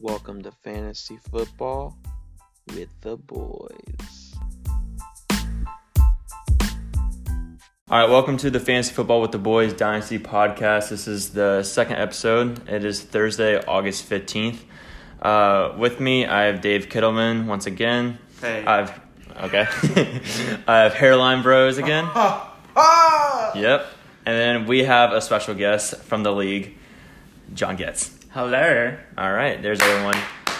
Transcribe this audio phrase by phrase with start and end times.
[0.00, 1.96] Welcome to Fantasy Football
[2.74, 4.34] with the boys.
[7.88, 10.90] All right, welcome to the Fantasy Football with the Boys Dynasty podcast.
[10.90, 12.68] This is the second episode.
[12.68, 14.58] It is Thursday, August 15th.
[15.22, 18.18] Uh, with me, I have Dave Kittleman once again.
[18.42, 18.66] Hey.
[18.66, 19.00] I've
[19.44, 19.66] okay.
[20.68, 22.04] I have Hairline Bros again.
[22.78, 23.56] Ah!
[23.56, 23.86] Yep.
[24.26, 26.76] And then we have a special guest from the league,
[27.54, 28.15] John Getz.
[28.36, 28.94] Hello.
[29.16, 30.18] All right, there's everyone.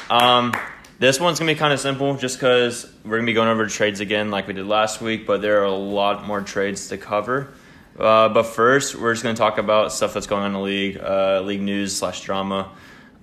[0.08, 0.54] Um,
[0.98, 4.00] this one's gonna be kind of simple, just because we're gonna be going over trades
[4.00, 5.26] again, like we did last week.
[5.26, 7.52] But there are a lot more trades to cover.
[7.98, 10.96] Uh, but first, we're just gonna talk about stuff that's going on in the league,
[10.96, 12.72] uh, league news slash drama.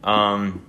[0.03, 0.63] Um,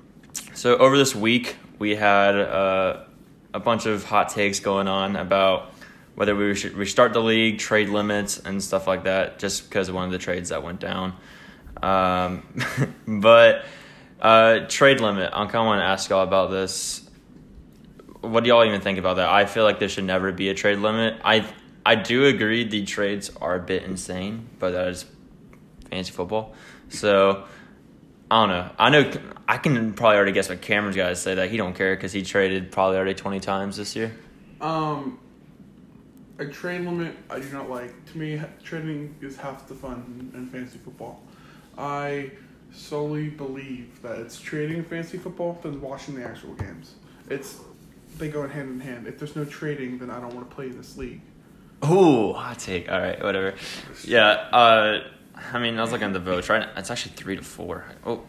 [0.55, 3.05] so over this week, we had uh,
[3.53, 5.75] a bunch of hot takes going on about
[6.15, 9.95] whether we should restart the league, trade limits, and stuff like that, just because of
[9.95, 11.13] one of the trades that went down.
[11.85, 12.43] Um,
[13.21, 13.65] but
[14.21, 17.09] uh, trade limit, I kind of want to ask y'all about this.
[18.21, 19.29] What do y'all even think about that?
[19.29, 21.21] I feel like there should never be a trade limit.
[21.23, 21.47] I
[21.85, 25.05] I do agree the trades are a bit insane, but that is
[25.91, 26.55] fantasy football.
[26.89, 27.45] So
[28.31, 28.71] I don't know.
[28.79, 29.13] I know
[29.47, 32.13] I can probably already guess what Cameron's got to say that he don't care because
[32.13, 34.15] he traded probably already twenty times this year.
[34.63, 35.19] Um,
[36.39, 37.93] a trade limit I do not like.
[38.13, 41.21] To me, trading is half the fun in, fantasy football.
[41.79, 42.31] I
[42.73, 46.95] solely believe that it's trading in fantasy football than watching the actual games.
[47.31, 47.61] It's
[48.19, 49.07] they go hand in hand.
[49.07, 51.21] If there's no trading, then I don't want to play in this league.
[51.85, 52.91] Ooh, hot take.
[52.91, 53.55] All right, whatever.
[54.05, 54.29] Yeah.
[54.31, 55.05] Uh,
[55.53, 56.49] I mean, I was looking at the votes.
[56.49, 57.85] Right, it's actually three to four.
[58.07, 58.23] Oh,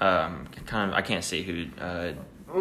[0.00, 0.96] um, kind of.
[0.96, 2.12] I can't see who uh,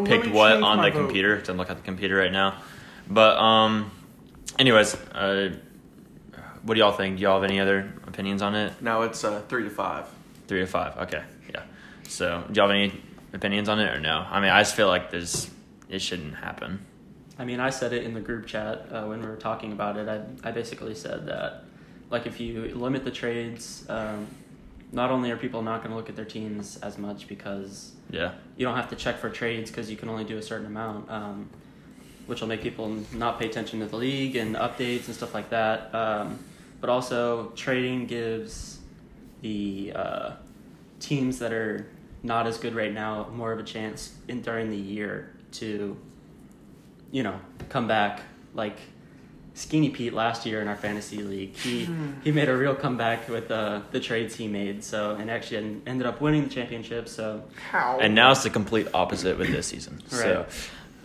[0.05, 0.93] picked what on the vote.
[0.93, 1.41] computer.
[1.41, 2.61] To look at the computer right now,
[3.09, 3.91] but um,
[4.59, 5.55] anyways, uh,
[6.63, 7.17] what do y'all think?
[7.17, 8.73] Do y'all have any other opinions on it?
[8.81, 10.05] No, it's uh, three to five.
[10.47, 10.97] Three to five.
[10.97, 11.63] Okay, yeah.
[12.07, 12.93] So, do y'all have any
[13.33, 14.25] opinions on it or no?
[14.29, 15.49] I mean, I just feel like there's
[15.89, 16.85] it shouldn't happen.
[17.39, 19.97] I mean, I said it in the group chat uh, when we were talking about
[19.97, 20.07] it.
[20.07, 21.63] I, I basically said that,
[22.09, 24.27] like, if you limit the trades, um,
[24.91, 28.33] not only are people not going to look at their teams as much because Yeah.
[28.57, 31.09] you don't have to check for trades because you can only do a certain amount,
[31.09, 31.49] um,
[32.27, 35.49] which will make people not pay attention to the league and updates and stuff like
[35.49, 35.93] that.
[35.95, 36.39] Um,
[36.81, 38.79] but also, trading gives
[39.41, 40.31] the uh,
[40.99, 41.87] teams that are
[42.23, 45.97] not as good right now more of a chance in during the year to,
[47.11, 48.21] you know, come back.
[48.53, 48.77] Like
[49.53, 51.87] Skinny Pete last year in our fantasy league, he
[52.23, 54.83] he made a real comeback with uh, the trades he made.
[54.83, 57.07] So and actually ended up winning the championship.
[57.07, 57.97] So How?
[57.99, 60.01] And now it's the complete opposite with this season.
[60.07, 60.45] So.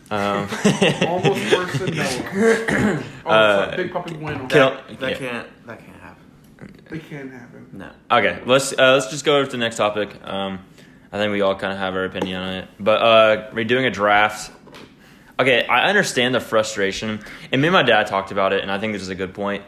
[0.09, 0.49] Um,
[1.09, 3.03] almost worse than Noah.
[3.25, 4.47] oh, Uh, big puppy bueno.
[4.47, 5.09] Kill- That, that yeah.
[5.09, 5.49] That can't
[6.87, 6.99] happen.
[6.99, 7.69] They can happen.
[7.73, 7.91] No.
[8.11, 10.17] Okay, let's uh, let's just go over to the next topic.
[10.25, 10.65] Um,
[11.13, 13.91] I think we all kind of have our opinion on it, but uh, redoing a
[13.91, 14.53] draft.
[15.39, 17.21] Okay, I understand the frustration,
[17.53, 19.35] and me and my dad talked about it, and I think this is a good
[19.35, 19.65] point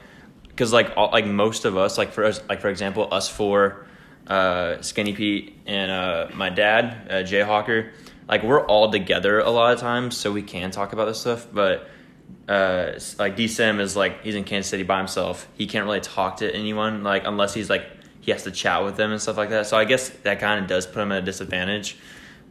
[0.49, 3.87] because like all, like most of us, like for us, like for example, us four,
[4.27, 7.93] uh, Skinny Pete, and uh, my dad, uh, Jay Hawker,
[8.29, 11.47] like we're all together a lot of times, so we can talk about this stuff,
[11.53, 11.91] but
[12.49, 15.47] uh, like D Sim is like he's in Kansas City by himself.
[15.55, 17.87] He can't really talk to anyone like unless he's like
[18.21, 19.67] he has to chat with them and stuff like that.
[19.67, 21.97] So I guess that kind of does put him at a disadvantage.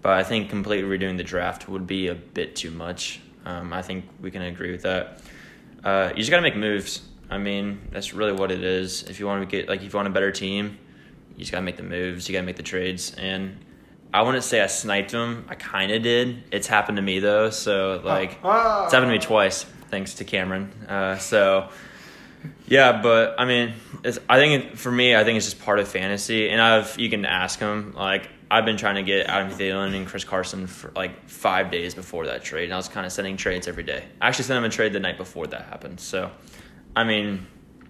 [0.01, 3.19] But I think completely redoing the draft would be a bit too much.
[3.45, 5.21] Um, I think we can agree with that.
[5.83, 7.01] Uh, you just got to make moves.
[7.29, 9.03] I mean, that's really what it is.
[9.03, 10.77] If you want to get like if you want a better team,
[11.35, 12.29] you just got to make the moves.
[12.29, 13.13] You got to make the trades.
[13.15, 13.57] And
[14.13, 15.45] I wouldn't say I sniped him.
[15.49, 16.43] I kind of did.
[16.51, 17.49] It's happened to me though.
[17.49, 18.39] So like.
[18.43, 18.85] Ah.
[18.85, 20.71] It's happened to me twice, thanks to Cameron.
[20.87, 21.69] Uh, so,
[22.67, 23.73] yeah, but I mean,
[24.03, 26.49] it's, I think it, for me, I think it's just part of fantasy.
[26.49, 30.07] And I've you can ask him like I've been trying to get Adam Thielen and
[30.07, 33.35] Chris Carson for like five days before that trade, and I was kind of sending
[33.37, 34.05] trades every day.
[34.21, 35.99] I actually sent him a trade the night before that happened.
[35.99, 36.31] So,
[36.95, 37.45] I mean,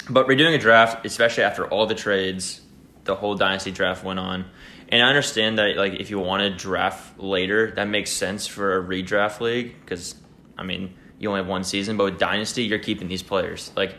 [0.10, 2.62] but redoing a draft, especially after all the trades,
[3.04, 4.46] the whole dynasty draft went on.
[4.90, 8.78] And I understand that like if you want to draft later, that makes sense for
[8.78, 10.16] a redraft league because
[10.58, 11.98] I mean you only have one season.
[11.98, 13.72] But with dynasty, you're keeping these players.
[13.76, 13.96] Like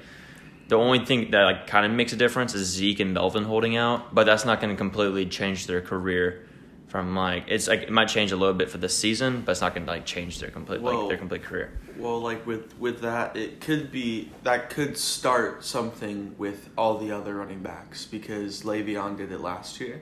[0.68, 3.76] the only thing that like kind of makes a difference is Zeke and Melvin holding
[3.76, 6.44] out, but that's not going to completely change their career.
[6.88, 9.60] From like it's like it might change a little bit for the season, but it's
[9.60, 11.78] not going to like change their complete like their complete career.
[11.98, 17.12] Well, like with with that, it could be that could start something with all the
[17.12, 20.00] other running backs because Le'Veon did it last year,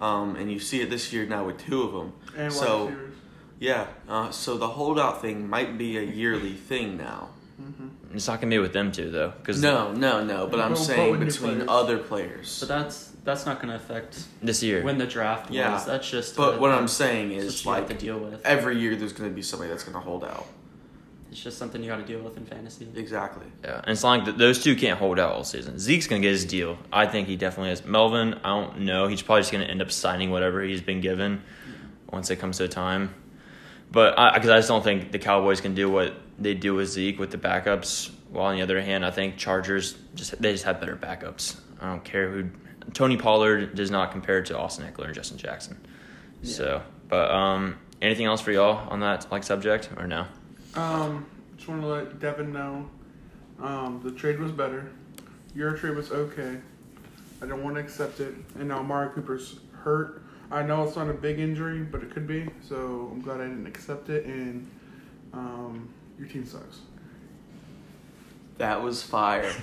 [0.00, 2.12] um, and you see it this year now with two of them.
[2.36, 3.14] And wide so receivers.
[3.58, 7.28] yeah, uh, so the holdout thing might be a yearly thing now,
[8.14, 10.46] It's not gonna be with them two though, because No, no, no.
[10.46, 11.68] But I'm But- but saying between players.
[11.68, 12.58] other players.
[12.60, 14.82] But that's that's not going to affect this year.
[14.82, 15.74] when the draft Yeah.
[15.74, 15.84] was.
[15.84, 16.36] That's just.
[16.36, 18.40] But a- what I'm saying is what like to deal with.
[18.46, 20.46] every year there's going to be somebody that's going to hold out.
[21.30, 22.88] It's just something you got to deal with in fantasy.
[22.96, 23.46] Exactly.
[23.62, 25.78] Yeah, and it's not like th- those two can't hold out all season.
[25.78, 26.76] Zeke's gonna get his deal.
[26.92, 27.84] I think he definitely is.
[27.84, 29.06] Melvin, I don't know.
[29.06, 31.42] He's probably just gonna end up signing whatever he's been given
[32.10, 33.14] once it comes to time.
[33.92, 36.88] But I, because I just don't think the Cowboys can do what they do with
[36.88, 38.10] Zeke with the backups.
[38.30, 41.60] While on the other hand, I think Chargers just they just have better backups.
[41.80, 42.50] I don't care who.
[42.92, 45.78] Tony Pollard does not compare to Austin Ekeler and Justin Jackson.
[46.42, 50.26] So, but um, anything else for y'all on that like subject or no?
[50.74, 51.26] Um,
[51.56, 52.88] just want to let Devin know,
[53.60, 54.90] um, the trade was better.
[55.54, 56.58] Your trade was okay.
[57.42, 58.34] I don't want to accept it.
[58.56, 60.22] And now Amari Cooper's hurt.
[60.50, 62.48] I know it's not a big injury, but it could be.
[62.66, 64.24] So I'm glad I didn't accept it.
[64.26, 64.68] And
[65.32, 65.88] um,
[66.18, 66.80] your team sucks.
[68.58, 69.52] That was fire.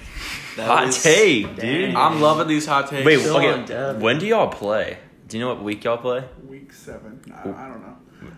[0.55, 1.93] That Hot was- take, dude.
[1.93, 3.05] I'm loving these hot takes.
[3.05, 3.93] Wait, okay.
[3.99, 4.97] When do y'all play?
[5.27, 6.23] Do you know what week y'all play?
[6.47, 7.21] Week seven.
[7.31, 7.95] I, I don't know.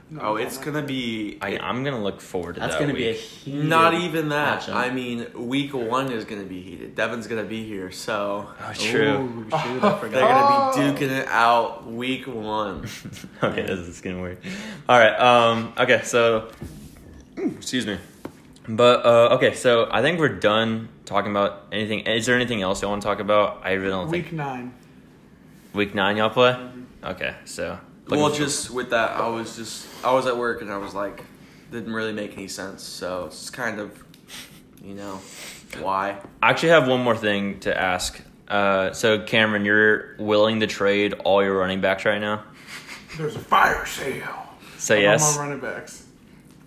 [0.09, 2.68] No, Oh, it's gonna be I, I'm gonna look forward to that.
[2.68, 3.19] That's that going to be a week.
[3.19, 3.65] huge.
[3.65, 4.62] not even that.
[4.62, 4.74] matchup.
[4.74, 6.95] I mean, week one is gonna be heated.
[6.95, 9.18] Devin's gonna be here, so oh, true.
[9.18, 10.74] Ooh, shoot, I they're forgot.
[10.75, 12.88] gonna be duking it out week one.
[13.44, 14.38] okay, this is getting weird.
[14.88, 15.18] All right.
[15.19, 15.74] Um.
[15.77, 16.01] Okay.
[16.03, 16.50] So,
[17.38, 17.97] excuse me.
[18.68, 19.53] But uh, okay.
[19.56, 22.01] So I think we're done talking about anything.
[22.01, 23.62] Is there anything else you want to talk about?
[23.63, 24.74] I really don't Week think nine.
[25.74, 26.56] week nine y'all play.
[27.03, 27.33] Okay.
[27.45, 27.80] So.
[28.09, 30.94] Looking Well, just with that, I was just I was at work and I was
[30.94, 31.23] like,
[31.71, 32.83] didn't really make any sense.
[32.83, 34.03] So it's kind of,
[34.83, 35.19] you know,
[35.81, 36.19] why?
[36.41, 38.19] I actually have one more thing to ask.
[38.47, 42.44] Uh, so Cameron, you're willing to trade all your running backs right now?
[43.17, 44.47] There's a fire sale.
[44.77, 46.06] Say I'm on my running backs.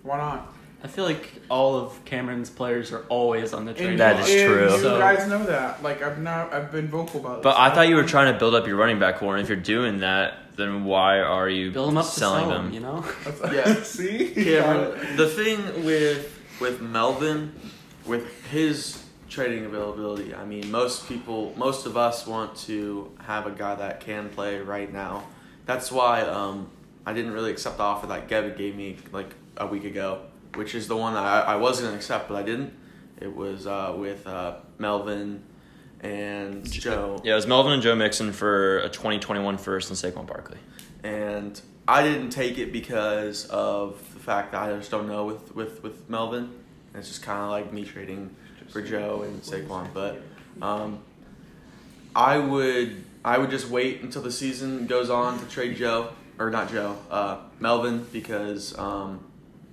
[0.03, 0.53] Why not?
[0.83, 3.91] I feel like all of Cameron's players are always on the trade.
[3.91, 4.27] And That block.
[4.29, 4.71] is and true.
[4.73, 5.81] You So- guys know that.
[5.81, 6.53] Like I've not.
[6.53, 7.43] I've been vocal about it.
[7.43, 9.49] But I thought you were trying to build up your running back core, and if
[9.49, 12.65] you're doing that, then why are you Build them up to selling sell them?
[12.67, 13.05] 'em, You know.
[13.51, 13.73] Yeah.
[13.83, 14.29] See.
[14.33, 16.29] Cameron, the thing with
[16.59, 17.53] with Melvin,
[18.05, 23.51] with his trading availability, I mean, most people, most of us want to have a
[23.51, 25.23] guy that can play right now.
[25.65, 26.69] That's why um,
[27.05, 30.21] I didn't really accept the offer that Gavin gave me like a week ago,
[30.55, 32.73] which is the one that I, I was gonna accept, but I didn't.
[33.19, 35.43] It was uh, with uh, Melvin
[36.03, 37.19] and Joe.
[37.23, 40.57] Yeah, it was Melvin and Joe Mixon for a 2021 first and Saquon Barkley.
[41.03, 45.55] and I didn't take it because of the fact that I just don't know with
[45.55, 46.43] with with Melvin.
[46.43, 48.35] And it's just kind of like me trading
[48.69, 50.21] for Joe and Saquon, but
[50.61, 50.99] um,
[52.15, 56.09] I would I would just wait until the season goes on to trade Joe
[56.39, 59.23] or not Joe, uh, Melvin because um,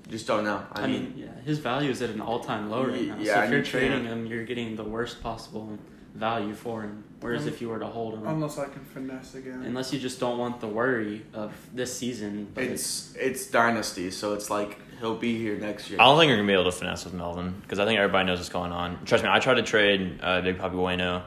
[0.09, 0.63] just don't know.
[0.73, 3.17] I, I mean, mean, yeah, his value is at an all-time low right now.
[3.19, 5.79] Yeah, so if you're trading him, you're getting the worst possible
[6.15, 7.05] value for him.
[7.21, 9.63] Whereas Um, if you were to hold him, Unless I can finesse again.
[9.65, 14.33] unless you just don't want the worry of this season, but it's it's dynasty, so
[14.35, 16.01] it's like he'll be here next year.
[16.01, 18.27] I don't think you're gonna be able to finesse with Melvin because I think everybody
[18.27, 18.99] knows what's going on.
[19.05, 21.23] Trust me, I tried to trade uh, Big Papi Bueno,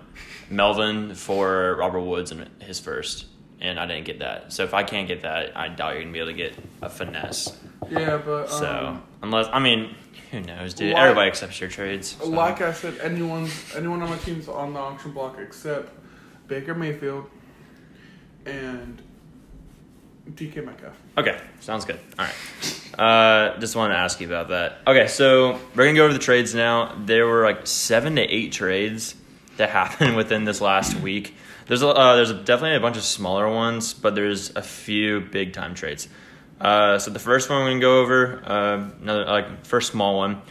[0.49, 3.25] Melvin for Robert Woods and his first,
[3.63, 4.53] and I didn't get that.
[4.53, 6.89] So if I can't get that, I doubt you're gonna be able to get a
[6.89, 7.57] finesse.
[7.89, 9.95] yeah, but um, So unless I mean,
[10.31, 10.93] who knows, dude?
[10.93, 12.17] Like- Everybody accepts your trades.
[12.19, 12.27] so.
[12.27, 15.89] like I said, anyone anyone on my team's on the auction block except
[16.47, 17.29] Baker Mayfield
[18.45, 19.01] and
[20.29, 20.93] DK Metcalf.
[21.17, 21.99] Okay, sounds good.
[22.19, 22.99] All right.
[22.99, 24.79] Uh, just wanted to ask you about that.
[24.85, 26.95] Okay, so we're gonna go over the trades now.
[27.05, 29.15] There were like seven to eight trades
[29.57, 31.33] that happened within this last week.
[31.65, 35.53] There's a, uh, there's definitely a bunch of smaller ones, but there's a few big
[35.53, 36.07] time trades.
[36.59, 40.41] Uh, so the first one we're gonna go over, uh, another like first small one,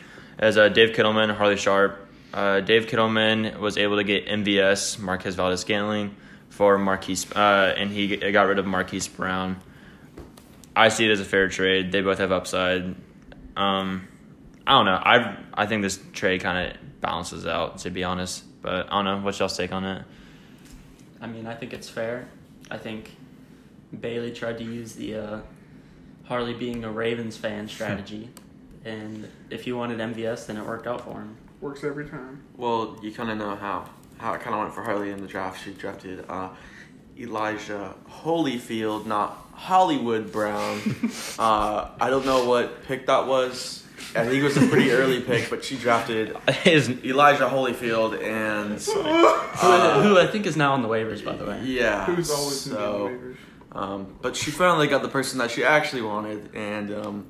[0.41, 2.09] is uh, Dave Kittleman, Harley Sharp.
[2.33, 6.17] Uh, Dave Kittleman was able to get MVS Marquez Valdes Scantling
[6.49, 9.61] for Marquise, uh, and he got rid of Marquise Brown.
[10.75, 11.93] I see it as a fair trade.
[11.93, 12.95] They both have upside.
[13.57, 14.09] Um,
[14.67, 15.01] I don't know.
[15.03, 18.45] I I think this trade kind of balances out, to be honest.
[18.63, 19.19] But I don't know.
[19.21, 20.05] What's y'all's take on it?
[21.23, 22.29] I mean, I think it's fair.
[22.71, 23.13] I think
[23.99, 25.41] Bailey tried to use the uh,
[26.25, 28.29] Harley being a Ravens fan strategy,
[28.85, 31.37] and if he wanted MVS, then it worked out for him.
[31.61, 32.43] Works every time.
[32.57, 33.89] Well, you kind of know how
[34.19, 35.65] how it kind of went for Harley in the draft.
[35.65, 36.51] She drafted uh,
[37.19, 40.81] Elijah Holyfield, not Hollywood Brown.
[41.39, 43.82] uh, I don't know what pick that was.
[44.15, 48.81] I think it was a pretty early pick, but she drafted His, Elijah Holyfield, and
[48.81, 51.61] who, who I think is now on the waivers, by the way.
[51.65, 53.07] yeah, Who's always so.
[53.07, 53.37] in the waivers.
[53.75, 57.27] Um, but she finally got the person that she actually wanted, and um,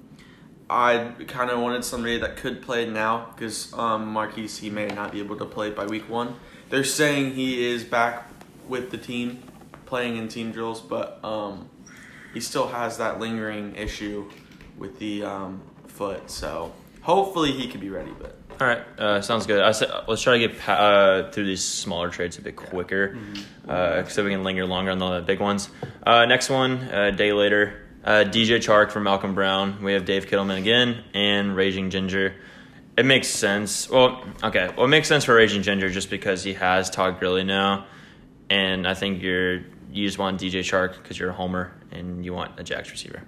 [0.68, 5.12] I kind of wanted somebody that could play now because um, Marquise he may not
[5.12, 6.34] be able to play by week one.
[6.68, 8.28] They're saying he is back
[8.66, 9.42] with the team,
[9.86, 11.68] playing in team drills, but um,
[12.34, 14.28] he still has that lingering issue
[14.76, 15.62] with the um,
[16.02, 16.30] foot.
[16.30, 18.12] So hopefully he could be ready.
[18.18, 19.62] But All right, uh, sounds good.
[19.62, 23.16] I said let's try to get pa- uh, through these smaller trades a bit quicker,
[23.68, 25.68] uh, so we can linger longer on the big ones.
[26.04, 29.82] Uh, next one, a day later, uh, DJ Chark for Malcolm Brown.
[29.82, 32.34] We have Dave Kittleman again and Raging Ginger.
[32.96, 33.88] It makes sense.
[33.88, 34.68] Well, okay.
[34.76, 37.86] Well, it makes sense for Raging Ginger just because he has Todd Gurley now,
[38.50, 39.60] and I think you're
[39.92, 43.22] you just want DJ Chark because you're a homer and you want a Jacks receiver.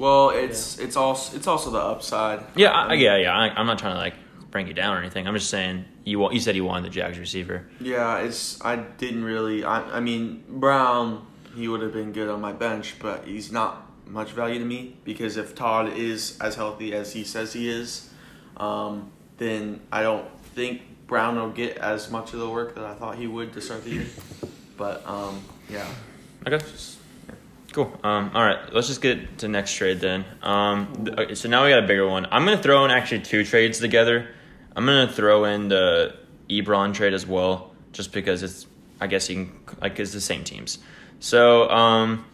[0.00, 2.42] Well, it's it's also it's also the upside.
[2.56, 3.36] Yeah, I, yeah, yeah.
[3.36, 4.14] I, I'm not trying to like
[4.50, 5.28] bring you down or anything.
[5.28, 7.68] I'm just saying you wa- you said you wanted the Jags receiver.
[7.80, 9.62] Yeah, it's I didn't really.
[9.62, 13.86] I I mean Brown, he would have been good on my bench, but he's not
[14.06, 18.08] much value to me because if Todd is as healthy as he says he is,
[18.56, 22.94] um, then I don't think Brown will get as much of the work that I
[22.94, 24.06] thought he would to start the year.
[24.78, 25.86] But um, yeah,
[26.46, 26.64] Okay.
[27.72, 27.96] Cool.
[28.02, 30.24] Um, all right, let's just get to next trade then.
[30.42, 32.26] Um, okay, so now we got a bigger one.
[32.26, 34.28] I'm gonna throw in actually two trades together.
[34.74, 36.16] I'm gonna throw in the
[36.48, 38.66] Ebron trade as well, just because it's
[39.00, 40.78] I guess you can like it's the same teams.
[41.20, 42.24] So um,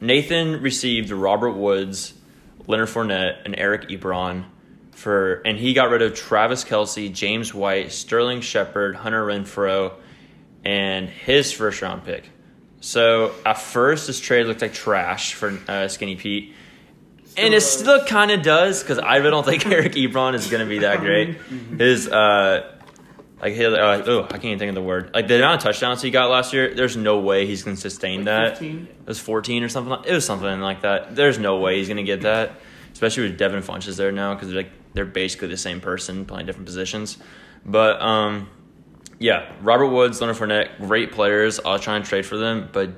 [0.00, 2.14] Nathan received Robert Woods,
[2.66, 4.46] Leonard Fournette, and Eric Ebron
[4.96, 9.92] for, and he got rid of Travis Kelce, James White, Sterling Shepard, Hunter Renfrow,
[10.64, 12.30] and his first round pick.
[12.86, 16.54] So at first, this trade looked like trash for uh, Skinny Pete.
[17.36, 20.60] And it still kind of does because I really don't think Eric Ebron is going
[20.60, 21.36] to be that great.
[21.76, 22.72] His uh,
[23.42, 25.10] like uh, oh, I can't even think of the word.
[25.12, 27.80] Like the amount of touchdowns he got last year, there's no way he's going to
[27.80, 28.58] sustain that.
[28.58, 28.88] 15?
[29.00, 29.90] It was 14 or something.
[29.90, 31.16] Like, it was something like that.
[31.16, 32.60] There's no way he's going to get that,
[32.92, 36.46] especially with Devin Funchess there now because they're, like they're basically the same person playing
[36.46, 37.18] different positions.
[37.64, 38.48] But um,
[39.18, 41.58] yeah, Robert Woods, Leonard Fournette, great players.
[41.64, 42.90] I'll try and trade for them, but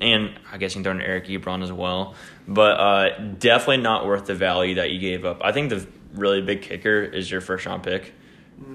[0.00, 2.14] and I guess you can throw in Eric Ebron as well.
[2.46, 5.40] But uh, definitely not worth the value that you gave up.
[5.42, 8.12] I think the really big kicker is your first round pick,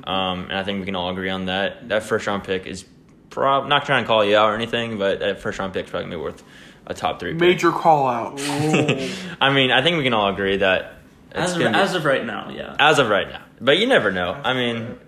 [0.06, 1.90] um, and I think we can all agree on that.
[1.90, 2.86] That first round pick is
[3.30, 5.92] prob not trying to call you out or anything, but that first round pick is
[5.92, 6.44] probably gonna be worth
[6.86, 7.32] a top three.
[7.32, 7.40] pick.
[7.42, 8.40] Major call out.
[9.42, 10.96] I mean, I think we can all agree that
[11.32, 12.76] it's As of, be- as of right now, yeah.
[12.80, 13.42] as of right now.
[13.60, 14.34] But you never know.
[14.34, 15.00] I mean,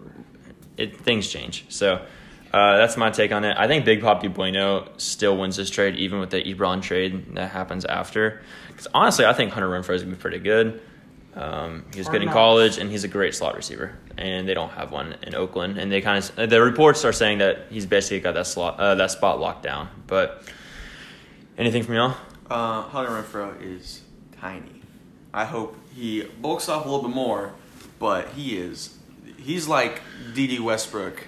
[0.78, 1.66] it things change.
[1.70, 2.06] So
[2.54, 3.56] uh, that's my take on it.
[3.58, 7.52] I think Big Papi Bueno still wins this trade, even with the Ebron trade that
[7.52, 8.42] happens after.
[8.68, 10.82] Because honestly, I think Hunter Renfrow is gonna be pretty good.
[11.36, 13.98] Um, he was good in college, and he's a great slot receiver.
[14.18, 15.78] And they don't have one in Oakland.
[15.78, 18.96] And they kind of the reports are saying that he's basically got that slot uh,
[18.96, 19.90] that spot locked down.
[20.08, 20.44] But
[21.58, 22.16] anything from y'all?
[22.50, 24.02] uh, Hunter Renfrow is
[24.40, 24.82] tiny.
[25.34, 27.54] I hope he bulks up a little bit more,
[28.00, 28.98] but he is.
[29.46, 30.02] He's like
[30.34, 31.28] Dede Westbrook.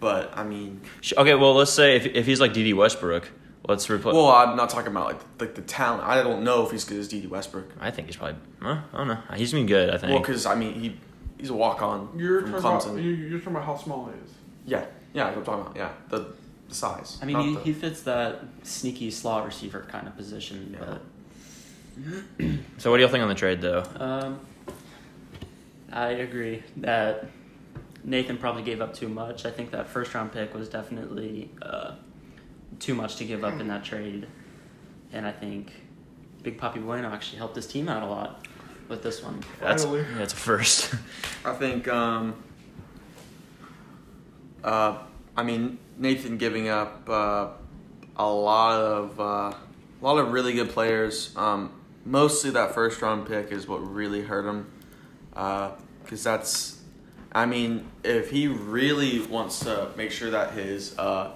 [0.00, 0.80] But I mean,
[1.16, 3.30] Okay, well let's say if if he's like Dede Westbrook,
[3.66, 4.14] let's replace.
[4.14, 6.02] well, I'm not talking about like like the talent.
[6.04, 7.70] I don't know if he's good as Dede Westbrook.
[7.80, 8.36] I think he's probably.
[8.62, 9.18] Uh, I don't know.
[9.34, 9.90] He's been good.
[9.90, 10.10] I think.
[10.12, 10.96] Well, because I mean, he
[11.38, 13.02] he's a walk on You're from talking, about, Clemson.
[13.02, 14.30] you- you're talking about how small he is.
[14.66, 14.84] yeah,
[15.14, 16.26] yeah, I'm talking about yeah the,
[16.68, 17.18] the size.
[17.22, 20.76] I mean, he, the- he fits that sneaky slot receiver kind of position.
[20.78, 20.98] Yeah.
[22.78, 23.84] so what do y'all think on the trade though?
[23.96, 24.40] Um,
[25.92, 27.26] I agree that
[28.02, 29.46] Nathan probably gave up too much.
[29.46, 31.92] I think that first round pick was definitely uh,
[32.78, 34.26] too much to give up in that trade,
[35.12, 35.72] and I think
[36.42, 38.46] Big Papi Bueno actually helped his team out a lot
[38.88, 39.42] with this one.
[39.60, 40.04] That's Finally.
[40.16, 40.94] that's a first.
[41.44, 42.34] I think, um,
[44.62, 44.98] uh,
[45.36, 47.48] I mean, Nathan giving up uh,
[48.16, 49.56] a lot of uh, a
[50.00, 51.34] lot of really good players.
[51.36, 51.72] Um,
[52.04, 54.70] mostly that first round pick is what really hurt him,
[55.34, 56.80] because that's,
[57.32, 61.32] I mean, if he really wants to make sure that his uh,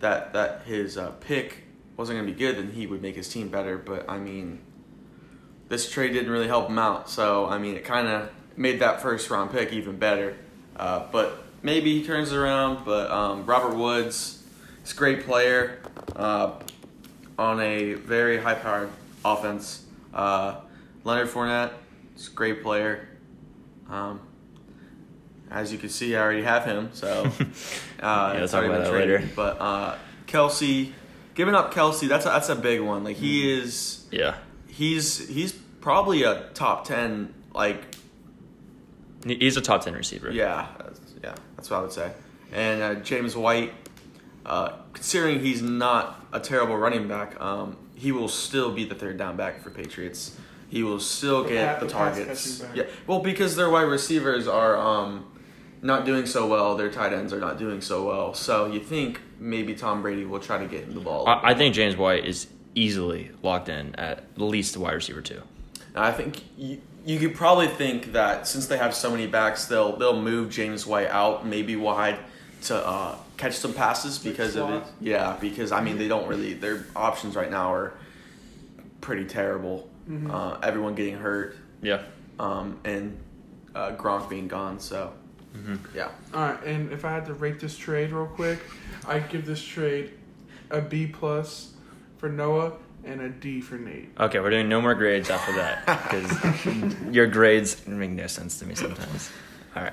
[0.00, 1.64] that that his uh, pick
[1.96, 3.78] wasn't gonna be good, then he would make his team better.
[3.78, 4.60] But I mean,
[5.68, 7.10] this trade didn't really help him out.
[7.10, 10.36] So I mean, it kind of made that first round pick even better.
[10.76, 12.84] Uh, but maybe he turns it around.
[12.84, 14.42] But um, Robert Woods,
[14.80, 15.80] he's a great player
[16.14, 16.52] uh,
[17.38, 18.90] on a very high powered
[19.24, 19.84] offense.
[20.14, 20.60] Uh,
[21.04, 21.72] Leonard Fournette,
[22.16, 23.08] is a great player.
[23.90, 24.20] Um,
[25.50, 26.90] as you can see, I already have him.
[26.92, 27.30] So uh,
[28.00, 29.22] Yeah, let's talk about that later.
[29.36, 30.92] But uh, Kelce,
[31.34, 33.04] giving up Kelce, that's a, that's a big one.
[33.04, 37.94] Like he is yeah, he's he's probably a top ten like
[39.24, 40.30] he's a top ten receiver.
[40.30, 42.12] yeah that's- yeah that's what I would say
[42.52, 43.72] and uh, James White
[44.44, 49.16] uh, considering he's not a terrible running back um, he will still be the third
[49.16, 50.36] down back for Patriots
[50.68, 52.58] he will still The get pa- the the targets.
[52.60, 55.24] catching Yeah, well, because their wide receivers are um,
[55.82, 56.76] not doing so well.
[56.76, 58.34] Their tight ends are not doing so well.
[58.34, 61.28] So you think maybe Tom Brady will try to get him the ball.
[61.28, 65.42] I, I think James White is easily locked in at least the wide receiver two.
[65.94, 69.96] I think you, you could probably think that since they have so many backs, they'll
[69.96, 72.18] they'll move James White out maybe wide
[72.62, 74.82] to uh, catch some passes because of it.
[75.00, 77.94] Yeah, because I mean they don't really their options right now are
[79.00, 79.88] pretty terrible.
[80.08, 80.30] Mhm.
[80.32, 82.02] Uh, everyone getting hurt, Yeah.
[82.38, 83.16] um, and
[83.74, 84.78] uh, Gronk being gone.
[84.80, 85.12] So
[85.52, 88.60] hmm yeah, All right, and if I had to rate this trade real quick,
[89.08, 90.12] I'd give this trade
[90.70, 91.72] a B plus
[92.18, 92.72] for Noah
[93.04, 94.10] and a D for Nate.
[94.18, 98.66] Okay, we're doing no more grades after that because your grades make no sense to
[98.66, 99.30] me sometimes.
[99.74, 99.92] All right,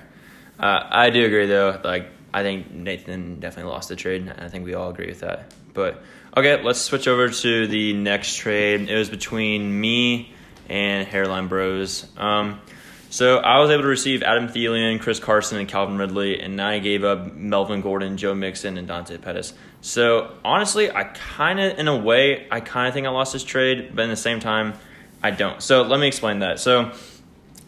[0.59, 1.79] uh, I do agree though.
[1.83, 5.19] Like I think Nathan definitely lost the trade, and I think we all agree with
[5.19, 5.53] that.
[5.73, 6.01] But
[6.35, 8.89] okay, let's switch over to the next trade.
[8.89, 10.33] It was between me
[10.69, 12.05] and Hairline Bros.
[12.17, 12.61] Um,
[13.09, 16.79] so I was able to receive Adam Thielen, Chris Carson, and Calvin Ridley, and I
[16.79, 19.53] gave up Melvin Gordon, Joe Mixon, and Dante Pettis.
[19.81, 23.43] So honestly, I kind of, in a way, I kind of think I lost this
[23.43, 24.73] trade, but in the same time,
[25.21, 25.61] I don't.
[25.61, 26.59] So let me explain that.
[26.59, 26.93] So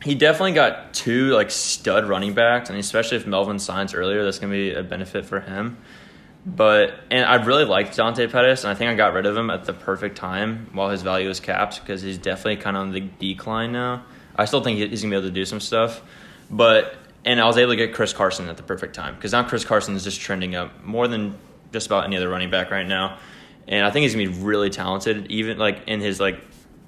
[0.06, 4.38] he definitely got two like stud running backs, and especially if Melvin signs earlier, that's
[4.38, 5.78] gonna be a benefit for him.
[6.46, 9.50] But and I really liked Dante Pettis, and I think I got rid of him
[9.50, 12.92] at the perfect time while his value was capped because he's definitely kind of on
[12.92, 14.06] the decline now.
[14.36, 16.04] I still think he's gonna be able to do some stuff,
[16.52, 16.96] but
[17.26, 19.66] and I was able to get Chris Carson at the perfect time because now Chris
[19.66, 21.36] Carson is just trending up more than
[21.74, 23.18] just about any other running back right now,
[23.68, 25.32] and I think he's gonna be really talented.
[25.32, 26.40] Even like in his like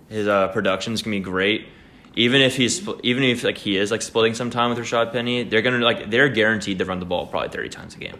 [0.07, 1.69] his uh, production is gonna be great.
[2.17, 5.43] Even if he's even if like he is like splitting some time with Rashaad Penny,
[5.43, 8.17] they're gonna like they're guaranteed to run the ball probably thirty times a game.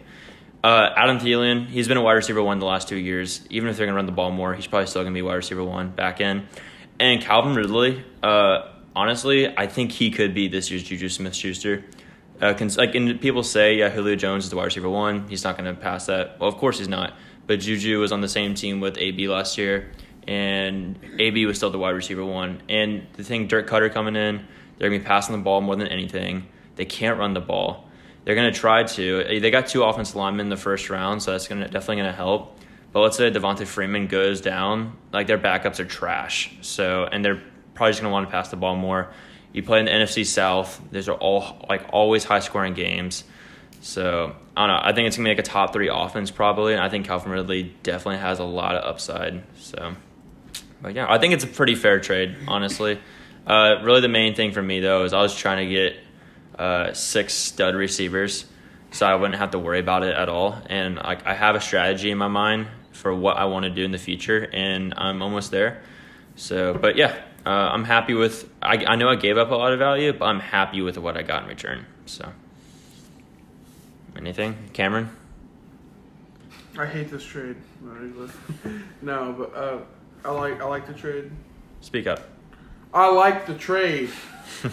[0.64, 3.46] Uh, Adam Thielen, he's been a wide receiver one the last two years.
[3.50, 5.64] Even if they're gonna run the ball more, he's probably still gonna be wide receiver
[5.64, 6.48] one back in.
[7.00, 11.84] And Calvin Ridley, uh, honestly, I think he could be this year's Juju Smith Schuster.
[12.40, 15.28] Uh, cons- like, and people say, yeah, Julio Jones is the wide receiver one.
[15.28, 16.40] He's not to pass that.
[16.40, 17.14] Well, of course he's not.
[17.48, 19.92] But Juju was on the same team with AB last year,
[20.28, 22.62] and AB was still the wide receiver one.
[22.70, 24.46] And the thing, Dirk Koetter coming in,
[24.78, 26.48] they're to be passing the ball more than anything.
[26.76, 27.90] They can't run the ball.
[28.24, 29.40] They're to try to.
[29.40, 32.60] They got two offensive linemen in the first round, so that's to definitely to help.
[32.92, 36.52] But let's say Devonta Freeman goes down, like their backups are trash.
[36.62, 37.42] So and they're
[37.74, 39.12] probably just gonna want to pass the ball more.
[39.54, 40.82] You play in the NFC South.
[40.92, 43.24] These are all like always high scoring games.
[43.82, 44.82] So I don't know.
[44.84, 47.32] I think it's gonna be like a top three offense probably, and I think Calvin
[47.32, 49.44] Ridley definitely has a lot of upside.
[49.58, 49.96] So,
[50.82, 53.00] but yeah, I think it's a pretty fair trade, honestly.
[53.46, 55.98] Uh, really, the main thing for me though is I was trying to get
[56.60, 58.46] uh, six stud receivers,
[58.92, 60.62] so I wouldn't have to worry about it at all.
[60.68, 63.84] And like I have a strategy in my mind for what I want to do
[63.84, 65.82] in the future, and I'm almost there.
[66.36, 68.50] So, but yeah, uh, I'm happy with.
[68.62, 71.16] I, I know I gave up a lot of value, but I'm happy with what
[71.16, 71.86] I got in return.
[72.06, 72.32] So,
[74.18, 75.10] anything, Cameron?
[76.78, 77.56] I hate this trade.
[79.02, 79.80] No, but uh,
[80.28, 81.32] I like I like the trade.
[81.80, 82.20] Speak up.
[82.94, 84.10] I like the trade.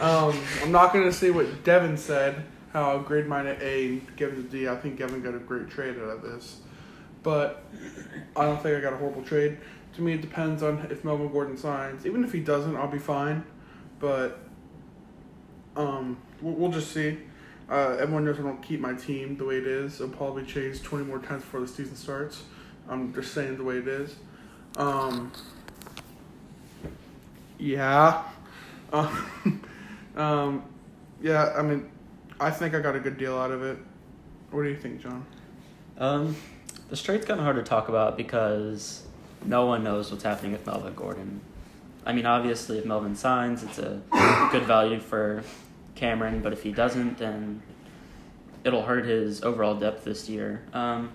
[0.00, 2.44] um, I'm not gonna say what Devin said.
[2.72, 4.68] How I'll grade mine at A and give it a D.
[4.68, 6.62] I think Devin got a great trade out of this,
[7.22, 7.64] but
[8.34, 9.58] I don't think I got a horrible trade.
[9.94, 12.04] To me, it depends on if Melvin Gordon signs.
[12.04, 13.44] Even if he doesn't, I'll be fine.
[14.00, 14.40] But
[15.76, 17.18] um, we'll, we'll just see.
[17.68, 20.00] Uh, everyone knows I don't keep my team the way it is.
[20.00, 22.42] It'll probably change 20 more times before the season starts.
[22.88, 24.16] I'm just saying the way it is.
[24.80, 25.32] Um,
[27.58, 28.24] yeah.
[28.92, 29.62] Um,
[30.16, 30.64] um,
[31.22, 31.88] yeah, I mean,
[32.40, 33.78] I think I got a good deal out of it.
[34.50, 35.24] What do you think, John?
[35.96, 36.34] Um,
[36.88, 39.04] the trade's kind of hard to talk about because
[39.44, 41.40] no one knows what's happening with Melvin Gordon.
[42.04, 44.02] I mean, obviously, if Melvin signs, it's a
[44.50, 45.44] good value for
[45.94, 47.62] Cameron, but if he doesn't, then
[48.64, 50.62] it'll hurt his overall depth this year.
[50.72, 51.12] Um,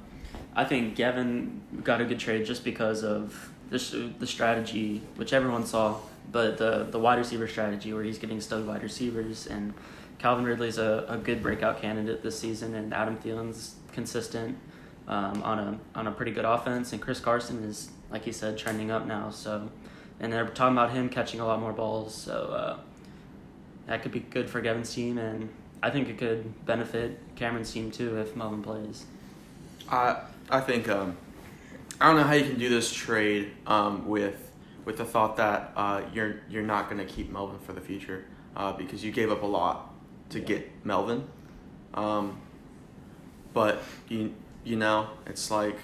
[0.56, 5.65] I think Gavin got a good trade just because of the, the strategy, which everyone
[5.65, 5.97] saw,
[6.32, 9.47] but the, the wide receiver strategy where he's getting stud wide receivers.
[9.47, 9.73] And
[10.19, 14.58] Calvin Ridley's a, a good breakout candidate this season, and Adam Thielen's consistent
[15.08, 18.58] um, on a on a pretty good offense, and Chris Carson is like he said
[18.58, 19.30] trending up now.
[19.30, 19.69] So,
[20.19, 22.13] and they're talking about him catching a lot more balls.
[22.13, 22.78] So uh,
[23.88, 25.49] that could be good for Gavin's team, and
[25.84, 29.06] I think it could benefit Cameron's team too if Melvin plays.
[29.89, 31.17] I I think um,
[31.99, 34.51] I don't know how you can do this trade um, with
[34.84, 38.25] with the thought that uh, you're you're not going to keep Melvin for the future
[38.55, 39.93] uh, because you gave up a lot
[40.29, 41.27] to get Melvin.
[41.93, 42.39] Um,
[43.53, 45.77] but you you know it's like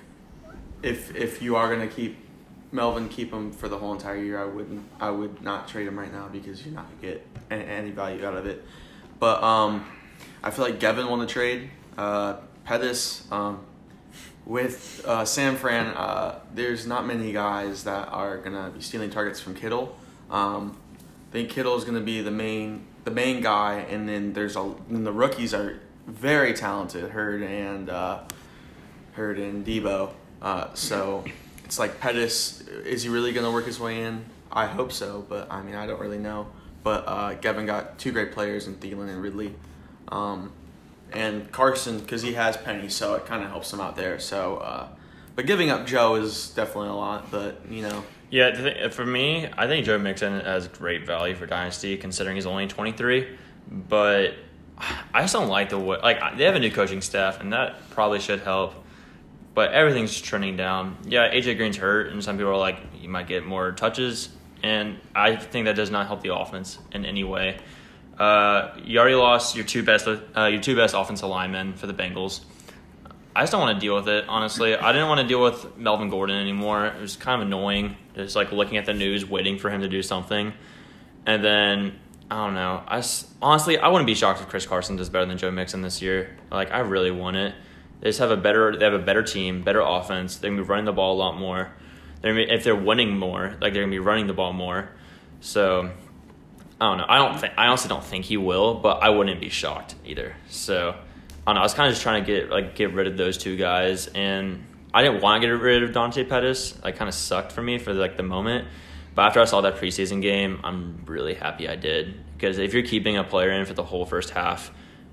[0.84, 2.17] if if you are going to keep
[2.71, 4.86] Melvin keep him for the whole entire year, I wouldn't.
[5.00, 8.26] I would not trade him right now because you're not gonna get any, any value
[8.26, 8.63] out of it.
[9.19, 9.86] But um,
[10.41, 11.69] I feel like Gavin won the trade.
[11.97, 13.65] Uh, Pettis, um,
[14.45, 19.39] with uh, San Fran, uh, there's not many guys that are gonna be stealing targets
[19.39, 19.95] from Kittle.
[20.30, 20.77] Um,
[21.30, 24.73] I think Kittle is gonna be the main the main guy, and then there's a
[24.89, 27.12] and the rookies are very talented.
[27.12, 28.23] Hurd and uh,
[29.13, 30.12] Hurd and Deebo.
[30.41, 31.23] Uh, so
[31.63, 32.62] it's like Pettis.
[32.86, 34.25] Is he really gonna work his way in?
[34.51, 36.47] I hope so, but I mean I don't really know.
[36.84, 39.54] But uh, Gavin got two great players in Thielen and Ridley.
[40.08, 40.51] Um,
[41.13, 44.19] and Carson because he has Penny, so it kind of helps him out there.
[44.19, 44.88] So, uh,
[45.36, 47.32] but giving up Joe is definitely a lot.
[47.32, 51.97] But you know, Yeah, for me, I think Joe Mixon has great value for Dynasty
[51.97, 53.28] considering he's only 23.
[53.69, 54.36] But
[55.13, 57.89] I just don't like the way, like, they have a new coaching staff, and that
[57.91, 58.74] probably should help.
[59.54, 60.97] But everything's trending down.
[61.06, 64.30] Yeah, AJ Green's hurt, and some people are like, you might get more touches.
[64.63, 67.60] And I think that does not help the offense in any way.
[68.21, 71.93] Uh, you already lost your two best, uh, your two best offensive linemen for the
[71.93, 72.41] Bengals.
[73.36, 74.75] I just don't want to deal with it, honestly.
[74.75, 76.86] I didn't want to deal with Melvin Gordon anymore.
[76.86, 79.88] It was kind of annoying, just like looking at the news, waiting for him to
[79.88, 80.53] do something.
[81.25, 82.84] And then, I don't know.
[82.88, 83.03] I
[83.41, 86.38] honestly, I wouldn't be shocked if Chris Carson does better than Joe Mixon this year.
[86.51, 87.55] Like, I really want it.
[88.01, 90.38] They just have a better, they have a better team, better offense.
[90.38, 91.71] They're gonna be running the ball a lot more.
[92.21, 94.91] They're be, if they're winning more, like they're gonna be running the ball more.
[95.39, 95.89] So,
[96.82, 97.06] I don't know.
[97.08, 100.36] I don't think I honestly don't think he will, but I wouldn't be shocked either.
[100.50, 100.94] So I
[101.46, 101.62] don't know.
[101.62, 104.08] I was kind of just trying to get like get rid of those two guys,
[104.08, 106.84] and I didn't want to get rid of Dante Pettis.
[106.84, 108.67] Like kind of sucked for me for like the moment.
[109.13, 112.84] But after I saw that preseason game, I'm really happy I did because if you're
[112.84, 114.72] keeping a player in for the whole first half,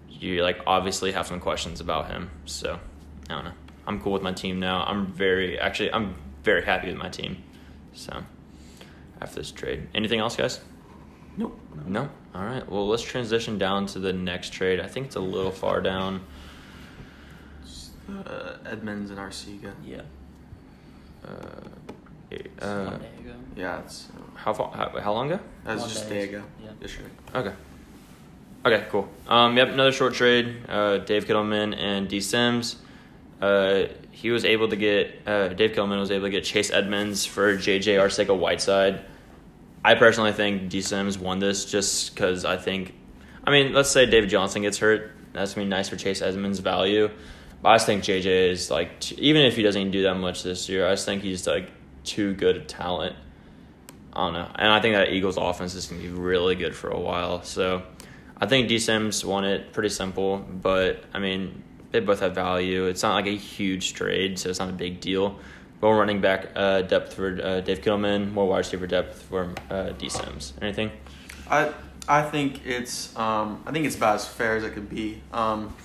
[0.08, 2.30] you like obviously have some questions about him.
[2.46, 2.80] So
[3.28, 3.52] I don't know.
[3.86, 4.84] I'm cool with my team now.
[4.84, 7.42] I'm very actually I'm very happy with my team.
[7.92, 8.22] So
[9.20, 10.60] after this trade, anything else, guys?
[11.38, 11.58] Nope.
[11.86, 12.10] No.
[12.34, 12.68] All right.
[12.70, 14.80] Well, let's transition down to the next trade.
[14.80, 16.20] I think it's a little far down.
[18.08, 19.72] Uh, Edmonds and Arcega.
[19.84, 20.02] Yeah.
[21.24, 21.30] Uh,
[22.30, 23.34] Just uh, one day ago.
[23.56, 24.70] Yeah, it's how far?
[24.72, 25.42] How, how long ago?
[25.64, 26.14] that was just a day.
[26.26, 26.42] day ago.
[26.62, 26.70] Yeah.
[26.80, 27.08] Yesterday.
[27.34, 27.52] Okay.
[28.66, 28.86] Okay.
[28.90, 29.08] Cool.
[29.26, 29.56] Um.
[29.56, 29.68] Yep.
[29.68, 30.56] Another short trade.
[30.68, 32.76] Uh, Dave Kittleman and D Sims.
[33.40, 37.24] Uh, he was able to get uh, Dave Kittleman was able to get Chase Edmonds
[37.24, 39.00] for JJ Arcega Whiteside.
[39.88, 42.92] I personally think D Sims won this just because I think,
[43.42, 46.58] I mean, let's say David Johnson gets hurt, that's gonna be nice for Chase Edmonds'
[46.58, 47.08] value.
[47.62, 50.68] But I just think JJ is like, even if he doesn't do that much this
[50.68, 51.70] year, I just think he's like
[52.04, 53.16] too good a talent.
[54.12, 56.90] I don't know, and I think that Eagles offense is gonna be really good for
[56.90, 57.42] a while.
[57.42, 57.82] So
[58.36, 62.84] I think D Sims won it pretty simple, but I mean they both have value.
[62.84, 65.38] It's not like a huge trade, so it's not a big deal.
[65.80, 69.90] More running back uh, depth for uh, Dave Kittleman, more wide receiver depth for uh,
[69.90, 70.52] D Sims.
[70.60, 70.90] Anything?
[71.48, 71.72] I
[72.08, 75.20] I think it's um, I think it's about as fair as it could be.
[75.32, 75.76] Um,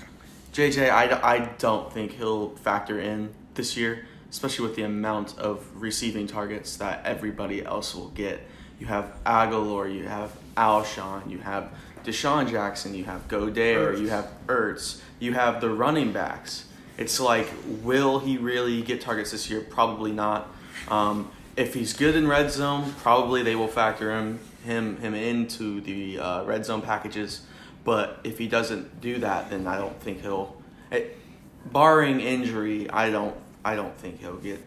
[0.54, 6.28] JJ, I don't think he'll factor in this year, especially with the amount of receiving
[6.28, 8.42] targets that everybody else will get.
[8.80, 11.72] You have Agholor, you have Alshon, you have
[12.04, 16.66] DeSean Jackson, you have Goedert, you have Ertz, you have the running backs.
[16.98, 17.52] It's like,
[17.82, 19.62] will he really get targets this year?
[19.62, 20.48] Probably not.
[20.88, 25.82] Um, if he's good in red zone, probably they will factor him him him into
[25.82, 27.42] the uh, red zone packages.
[27.84, 30.56] But if he doesn't do that, then I don't think he'll.
[30.92, 31.18] It,
[31.66, 34.64] barring injury, I don't I don't think he'll get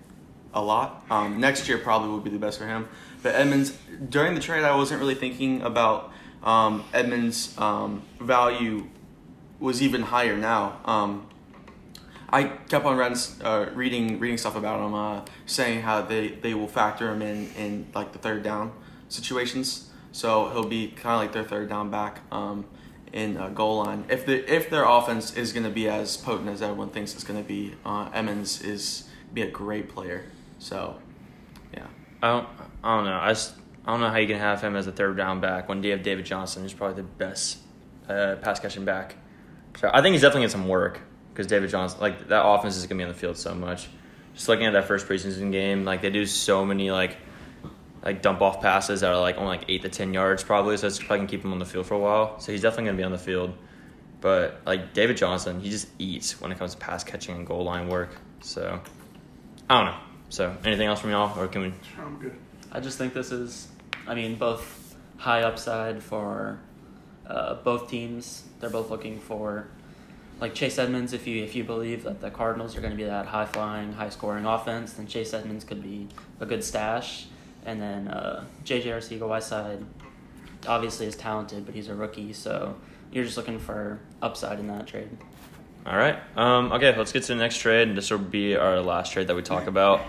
[0.54, 1.04] a lot.
[1.10, 2.88] Um, next year probably would be the best for him.
[3.22, 3.76] But Edmonds
[4.08, 6.12] during the trade, I wasn't really thinking about
[6.42, 8.86] um, Edmonds' um, value
[9.58, 10.78] was even higher now.
[12.28, 16.54] I kept on reading, uh, reading reading stuff about him, uh, saying how they, they
[16.54, 18.72] will factor him in in like the third down
[19.08, 19.90] situations.
[20.12, 22.66] So he'll be kind of like their third down back um,
[23.12, 24.04] in goal line.
[24.08, 27.24] If the if their offense is going to be as potent as everyone thinks it's
[27.24, 30.24] going to be, uh, Edmonds is be a great player.
[30.58, 30.96] So,
[31.72, 31.86] yeah.
[32.22, 32.48] I don't.
[32.82, 33.18] I don't know.
[33.18, 35.82] I I don't know how you can have him as a third down back when
[35.82, 37.58] you have David Johnson, who's probably the best
[38.08, 39.14] uh, pass catching back.
[39.78, 41.00] So I think he's definitely getting some work
[41.36, 43.88] because David Johnson, like that offense is gonna be on the field so much.
[44.34, 47.18] Just looking at that first preseason game, like they do so many like
[48.02, 50.86] like dump off passes that are like only like eight to ten yards probably, so
[50.86, 52.40] it's probably gonna keep him on the field for a while.
[52.40, 53.52] So he's definitely gonna be on the field.
[54.22, 57.64] But like David Johnson, he just eats when it comes to pass catching and goal
[57.64, 58.16] line work.
[58.40, 58.80] So
[59.68, 60.00] I don't know.
[60.30, 61.72] So anything else from y'all, or can we?
[61.98, 62.36] I'm good.
[62.72, 63.68] I just think this is,
[64.06, 66.60] I mean, both high upside for
[67.26, 68.42] uh, both teams.
[68.58, 69.68] They're both looking for
[70.40, 73.04] like Chase Edmonds, if you if you believe that the Cardinals are going to be
[73.04, 76.08] that high flying, high scoring offense, then Chase Edmonds could be
[76.40, 77.26] a good stash.
[77.64, 79.84] And then uh, JJ Arcega Whiteside
[80.68, 82.76] obviously is talented, but he's a rookie, so
[83.12, 85.08] you're just looking for upside in that trade.
[85.86, 86.18] All right.
[86.36, 87.88] Um, okay, let's get to the next trade.
[87.88, 90.00] And this will be our last trade that we talk about.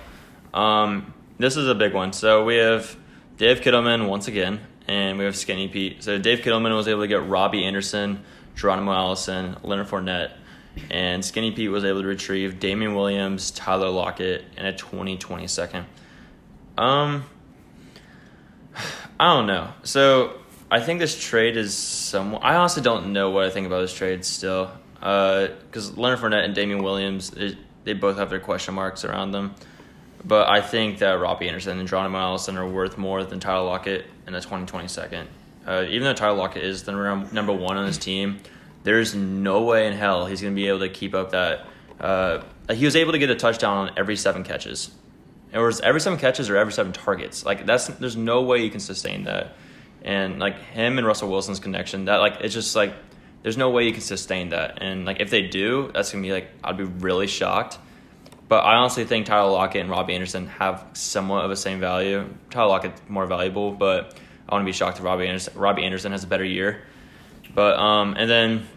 [0.53, 2.13] Um, this is a big one.
[2.13, 2.97] So we have
[3.37, 6.03] Dave Kittleman once again, and we have Skinny Pete.
[6.03, 8.23] So Dave Kittleman was able to get Robbie Anderson,
[8.57, 10.31] Geronimo Allison, Leonard Fournette,
[10.89, 15.85] and Skinny Pete was able to retrieve Damien Williams, Tyler Lockett, and a 2020 second.
[16.77, 17.23] Um,
[19.19, 19.69] I don't know.
[19.83, 20.39] So
[20.69, 22.43] I think this trade is somewhat.
[22.43, 24.71] I honestly don't know what I think about this trade still.
[24.95, 29.53] Because Leonard Fournette and Damien Williams, it, they both have their question marks around them.
[30.25, 34.05] But I think that Robbie Anderson and Geronimo Allison are worth more than Tyler Lockett
[34.25, 35.29] in 2020 second.
[35.67, 38.39] Uh, even though Tyler Lockett is the number one on his team,
[38.83, 41.67] there's no way in hell he's going to be able to keep up that.
[41.99, 42.41] Uh,
[42.73, 44.91] he was able to get a touchdown on every seven catches.
[45.51, 47.45] It was every seven catches or every seven targets.
[47.45, 49.55] Like that's there's no way you can sustain that.
[50.03, 52.93] And like him and Russell Wilson's connection, that like it's just like
[53.43, 54.81] there's no way you can sustain that.
[54.81, 57.77] And like if they do, that's gonna be like I'd be really shocked.
[58.47, 62.25] But I honestly think Tyler Lockett and Robbie Anderson have somewhat of the same value.
[62.49, 66.23] Tyler Lockett's more valuable, but I wouldn't be shocked if Robbie Anderson, Robbie Anderson has
[66.23, 66.81] a better year.
[67.53, 68.67] But um, and then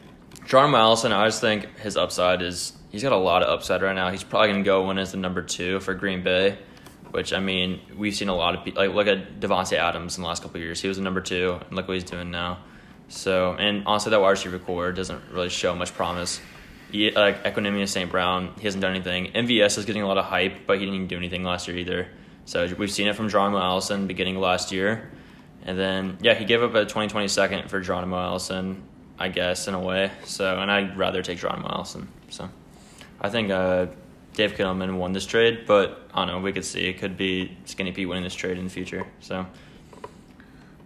[0.47, 3.95] Geronimo Allison, I just think his upside is he's got a lot of upside right
[3.95, 4.11] now.
[4.11, 6.59] He's probably gonna go in as the number two for Green Bay,
[7.11, 10.23] which I mean we've seen a lot of people like look at Davante Adams in
[10.23, 10.81] the last couple of years.
[10.81, 12.59] He was the number two, and look what he's doing now.
[13.09, 16.41] So and honestly, that wide receiver core doesn't really show much promise.
[16.91, 18.11] He, like Equanimeous St.
[18.11, 19.27] Brown, he hasn't done anything.
[19.33, 22.09] MVS is getting a lot of hype, but he didn't do anything last year either.
[22.47, 25.09] So we've seen it from Geronimo Allison beginning last year.
[25.71, 28.83] And then, yeah, he gave up a 2020 second for Geronimo Allison,
[29.21, 30.11] I guess, in a way.
[30.25, 32.09] So, and I'd rather take Geronimo Allison.
[32.29, 32.49] So,
[33.21, 33.87] I think uh,
[34.35, 36.41] Dave Kittleman won this trade, but I don't know.
[36.41, 39.07] We could see it could be Skinny Pete winning this trade in the future.
[39.21, 39.47] So,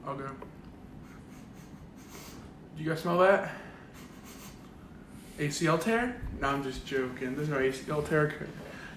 [0.06, 0.16] I'll.
[0.18, 0.24] Do
[2.76, 3.52] you guys smell that?
[5.38, 6.20] ACL tear?
[6.42, 7.36] No, I'm just joking.
[7.36, 8.34] There's no ACL tear.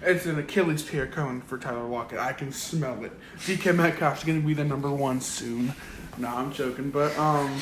[0.00, 2.20] It's an Achilles tear coming for Tyler Lockett.
[2.20, 3.12] I can smell it.
[3.38, 5.74] DK Metcalf's gonna be the number one soon.
[6.18, 7.60] No, I'm joking, but um,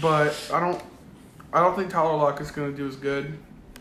[0.00, 0.82] but I don't,
[1.52, 3.38] I don't think Tyler Lockett's gonna do as good.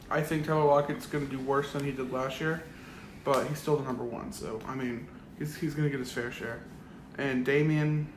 [0.10, 2.64] I think Tyler Lockett's gonna do worse than he did last year,
[3.26, 4.32] but he's still the number one.
[4.32, 6.62] So I mean, he's he's gonna get his fair share.
[7.18, 8.08] And Damien,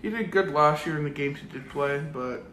[0.00, 2.44] he did good last year in the games he did play, but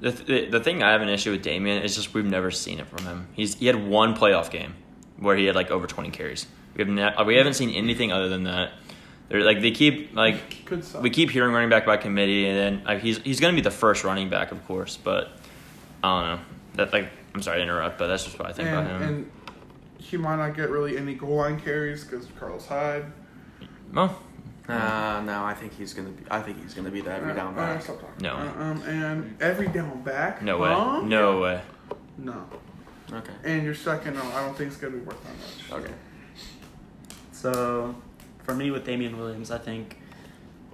[0.00, 2.80] the, th- the thing I have an issue with Damien is just we've never seen
[2.80, 3.28] it from him.
[3.32, 4.74] He's he had one playoff game
[5.18, 6.46] where he had like over 20 carries.
[6.74, 8.72] We have ne- we haven't seen anything other than that.
[9.28, 10.36] They're like they keep like
[11.00, 13.64] we keep hearing running back by committee, and then like, he's he's going to be
[13.64, 14.96] the first running back, of course.
[14.96, 15.32] But
[16.02, 16.44] I don't know.
[16.74, 19.02] That like I'm sorry to interrupt, but that's just what I think and, about him.
[19.02, 19.30] and
[19.98, 23.06] he might not get really any goal line carries because Carlos Hyde.
[23.92, 24.20] well,
[24.68, 26.24] Uh, no, I think he's gonna be.
[26.30, 27.82] I think he's gonna be the every down Uh, uh, back.
[27.82, 28.14] stop talking.
[28.22, 28.34] No.
[28.34, 30.40] Uh, um, and every down back.
[30.42, 31.00] no way, Huh?
[31.02, 31.60] no way.
[32.16, 32.46] No.
[33.12, 33.32] Okay.
[33.44, 35.82] And your second, no, I don't think it's gonna be worth that much.
[35.84, 35.94] Okay.
[37.32, 37.94] So,
[38.44, 39.98] for me with Damien Williams, I think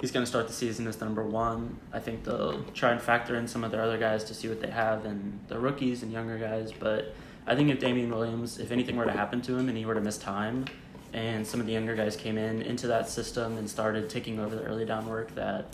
[0.00, 1.78] he's going to start the season as the number one.
[1.92, 4.60] I think they'll try and factor in some of their other guys to see what
[4.60, 6.70] they have and the rookies and younger guys.
[6.72, 7.12] But
[7.46, 9.94] I think if Damien Williams, if anything were to happen to him and he were
[9.94, 10.66] to miss time,
[11.12, 14.54] and some of the younger guys came in into that system and started taking over
[14.54, 15.66] the early down work, that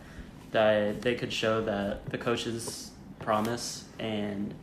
[0.53, 4.55] that they could show that the coaches promise and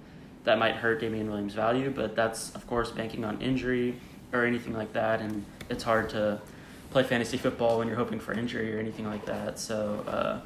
[0.44, 3.96] that might hurt Damien Williams' value, but that's of course banking on injury
[4.32, 6.42] or anything like that, and it's hard to
[6.90, 9.60] play fantasy football when you're hoping for injury or anything like that.
[9.60, 10.42] So uh,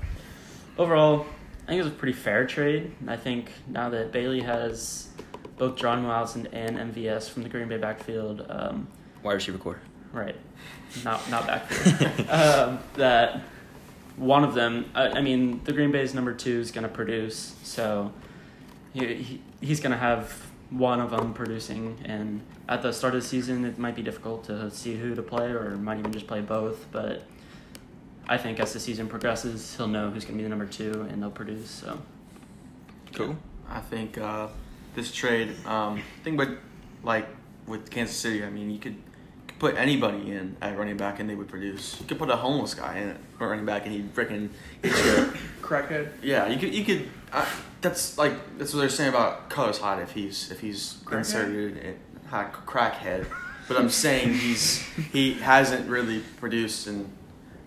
[0.77, 1.25] overall,
[1.63, 2.93] I think it was a pretty fair trade.
[3.07, 5.09] I think now that Bailey has
[5.57, 8.87] both John Allison and MVS from the Green Bay backfield, um,
[9.23, 9.81] Wide receiver core.
[10.11, 10.35] Right,
[11.03, 13.41] not not backfield, um, that
[14.15, 14.89] one of them.
[14.93, 18.11] I, I mean, the Green Bay's number two is going to produce, so
[18.93, 21.97] he, he he's going to have one of them producing.
[22.05, 25.21] And at the start of the season, it might be difficult to see who to
[25.21, 26.85] play, or might even just play both.
[26.91, 27.23] But
[28.27, 31.07] I think as the season progresses, he'll know who's going to be the number two,
[31.09, 31.69] and they'll produce.
[31.69, 31.99] So
[33.13, 33.35] Cool.
[33.69, 34.47] I think uh,
[34.95, 35.55] this trade.
[35.65, 36.57] Um, think about
[37.03, 37.27] like
[37.65, 38.43] with Kansas City.
[38.43, 39.01] I mean, you could, could
[39.59, 41.99] put anybody in at running back and they would produce.
[41.99, 44.49] You could put a homeless guy in at running back and he'd freaking
[44.81, 45.33] hit you.
[45.61, 46.09] Crackhead.
[46.21, 46.73] Yeah, you could.
[46.73, 47.09] You could.
[47.81, 51.17] That's like that's what they're saying about Carlos Hyde if he's if he's Crackhead?
[51.17, 53.27] inserted in crackhead.
[53.67, 57.11] But I'm saying he's he hasn't really produced and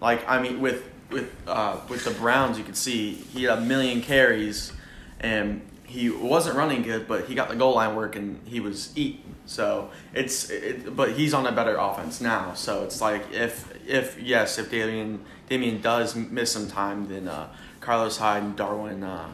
[0.00, 3.60] like I mean with with uh, with the Browns you could see he had a
[3.60, 4.72] million carries
[5.20, 8.96] and he wasn't running good, but he got the goal line work and he was
[8.96, 9.34] eating.
[9.44, 12.54] So it's it, but he's on a better offense now.
[12.54, 17.48] So it's like if if yes, if Damien Damien does miss some time, then uh,
[17.80, 19.32] Carlos Hyde and Darwin uh,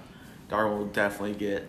[0.48, 1.68] Darwin will definitely get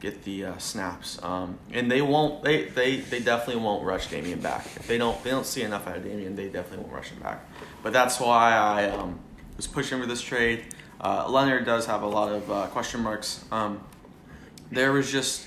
[0.00, 1.22] get the uh, snaps.
[1.22, 4.64] Um, and they won't they, they they definitely won't rush Damien back.
[4.76, 7.20] If they don't they don't see enough out of Damien, they definitely won't rush him
[7.20, 7.44] back.
[7.82, 9.20] But that's why I um,
[9.58, 10.64] was pushing for this trade.
[10.98, 13.44] Uh, Leonard does have a lot of uh, question marks.
[13.52, 13.80] Um,
[14.70, 15.46] there was just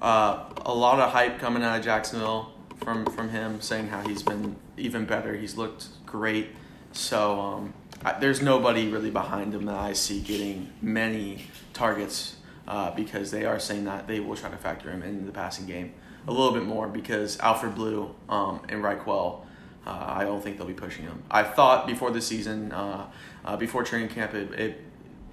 [0.00, 4.22] uh, a lot of hype coming out of Jacksonville from from him, saying how he's
[4.22, 5.34] been even better.
[5.36, 6.48] He's looked great.
[6.92, 12.36] So um, I, there's nobody really behind him that I see getting many targets
[12.66, 15.66] uh, because they are saying that they will try to factor him in the passing
[15.66, 15.92] game
[16.26, 19.42] a little bit more because Alfred Blue um, and Ryquell.
[19.86, 21.22] Uh, I don't think they'll be pushing him.
[21.30, 23.06] I thought before the season, uh,
[23.46, 24.84] uh, before training camp, it, it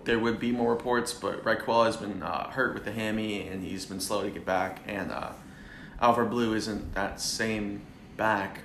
[0.08, 3.62] there would be more reports, but Ryquell has been uh, hurt with the hammy and
[3.62, 4.80] he's been slow to get back.
[4.88, 5.34] And uh,
[6.02, 7.82] Alfred Blue isn't that same
[8.16, 8.62] back.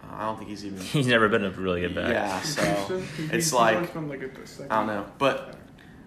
[0.00, 0.78] Uh, I don't think he's even.
[0.82, 2.10] He's never been a really good back.
[2.10, 4.70] Yeah, so it's like like at the second.
[4.70, 5.56] I don't know, but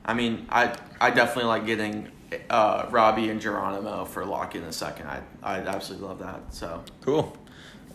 [0.06, 2.10] I mean, I I definitely like getting
[2.50, 5.08] uh, Robbie and Geronimo for lock in a second.
[5.08, 6.54] I I absolutely love that.
[6.54, 7.36] So Cool.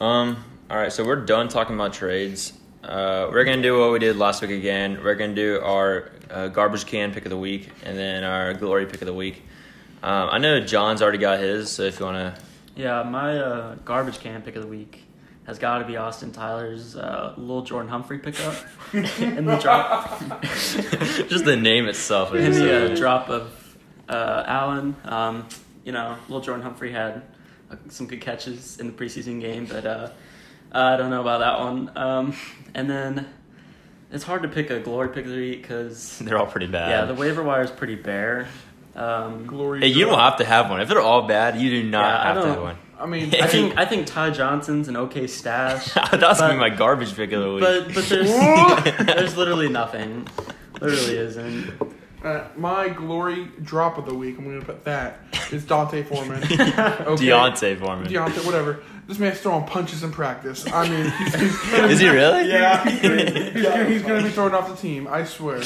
[0.01, 2.53] Um, all right, so we're done talking about trades.
[2.83, 5.01] Uh, we're gonna do what we did last week again.
[5.03, 8.87] We're gonna do our uh, garbage can pick of the week and then our glory
[8.87, 9.43] pick of the week.
[10.03, 12.35] Um, I know John's already got his, so if you wanna,
[12.75, 15.05] Yeah, my uh, garbage can pick of the week
[15.47, 18.55] has got to be Austin Tyler's uh, little Jordan Humphrey pickup
[18.93, 20.41] in the drop.
[20.43, 22.59] just the name itself is.
[22.59, 23.77] the uh, drop of
[24.09, 24.95] uh, Allen.
[25.05, 25.49] Um,
[25.85, 27.23] you know, little Jordan Humphrey had
[27.89, 30.11] some good catches in the preseason game, but uh,
[30.73, 31.97] I don't know about that one.
[31.97, 32.37] Um,
[32.75, 33.29] and then
[34.11, 36.91] it's hard to pick a glory pick of the week because They're all pretty bad.
[36.91, 38.49] yeah, the waiver wire is pretty bare.
[38.95, 39.81] Um, Glory.
[39.81, 40.81] Hey, you don't have to have one.
[40.83, 42.77] If they're all bad, you do not Yeah, have to have one.
[42.99, 45.93] I mean, I think I think Ty Johnson's an okay stash.
[45.95, 47.61] That's was gonna be my garbage pick of the week.
[47.63, 50.29] But but there's there's literally nothing.
[50.81, 51.73] Literally isn't.
[52.25, 54.39] Uh, my glory drop of the week.
[54.39, 55.19] I'm gonna put that
[55.51, 56.43] is Dante Foreman.
[56.53, 57.27] Okay?
[57.27, 58.07] D'Onta Foreman.
[58.13, 58.83] D'Onta, whatever.
[59.09, 60.65] This man's throwing punches in practice.
[60.73, 62.49] I mean, he's, he's Is he really?
[62.49, 65.09] Yeah, he's gonna, he's gonna be thrown off the team.
[65.09, 65.61] I swear.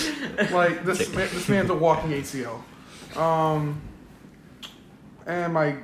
[0.51, 2.62] Like this, man, this man's a walking ACL.
[3.16, 3.81] Um,
[5.27, 5.77] and my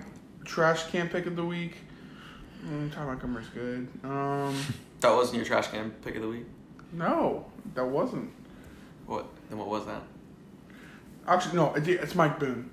[0.45, 1.77] trash can pick of the week.
[2.65, 3.89] Mm, Ty Montgomery's good.
[4.05, 4.57] Um,
[5.01, 6.47] that wasn't your trash can pick of the week.
[6.93, 8.31] no, that wasn't.
[9.07, 9.27] What?
[9.51, 10.03] Then what was that?
[11.27, 12.71] Actually, no, it's Mike Boone.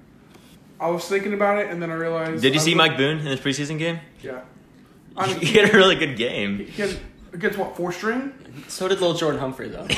[0.79, 2.41] I was thinking about it, and then I realized.
[2.41, 3.99] Did you I see was- Mike Boone in his preseason game?
[4.21, 4.41] Yeah.
[5.17, 6.59] I mean, He had a really good game.
[6.59, 6.97] he had,
[7.33, 8.31] against what four string?
[8.67, 9.88] So did little Jordan Humphrey though.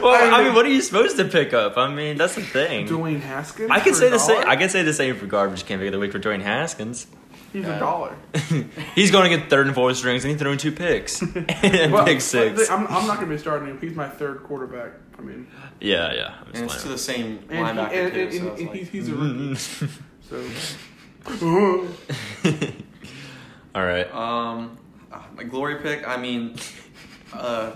[0.00, 1.76] Well, I mean, what are you supposed to pick up?
[1.78, 2.86] I mean, that's the thing.
[2.86, 3.70] Dwayne Haskins.
[3.70, 4.44] I can say the same.
[4.46, 7.06] I can say the same for garbage can pick of the week for Dwayne Haskins.
[7.54, 8.16] He's a dollar.
[8.94, 11.22] He's going to get third and fourth strings, and he's throwing two picks
[11.62, 12.68] and Well, pick six.
[12.68, 13.80] I'm, I'm not gonna be starting him.
[13.80, 14.92] He's my third quarterback.
[15.16, 15.46] I mean,
[15.80, 16.34] Yeah, yeah.
[16.40, 18.20] I'm And it's to the same and, he, linebacker and, too.
[18.20, 19.54] and, so and, and like- he's, he's a rookie.
[20.28, 21.88] So.
[23.74, 24.12] All right.
[24.14, 24.76] Um,
[25.12, 26.06] uh, my glory pick.
[26.06, 26.56] I mean,
[27.32, 27.72] uh,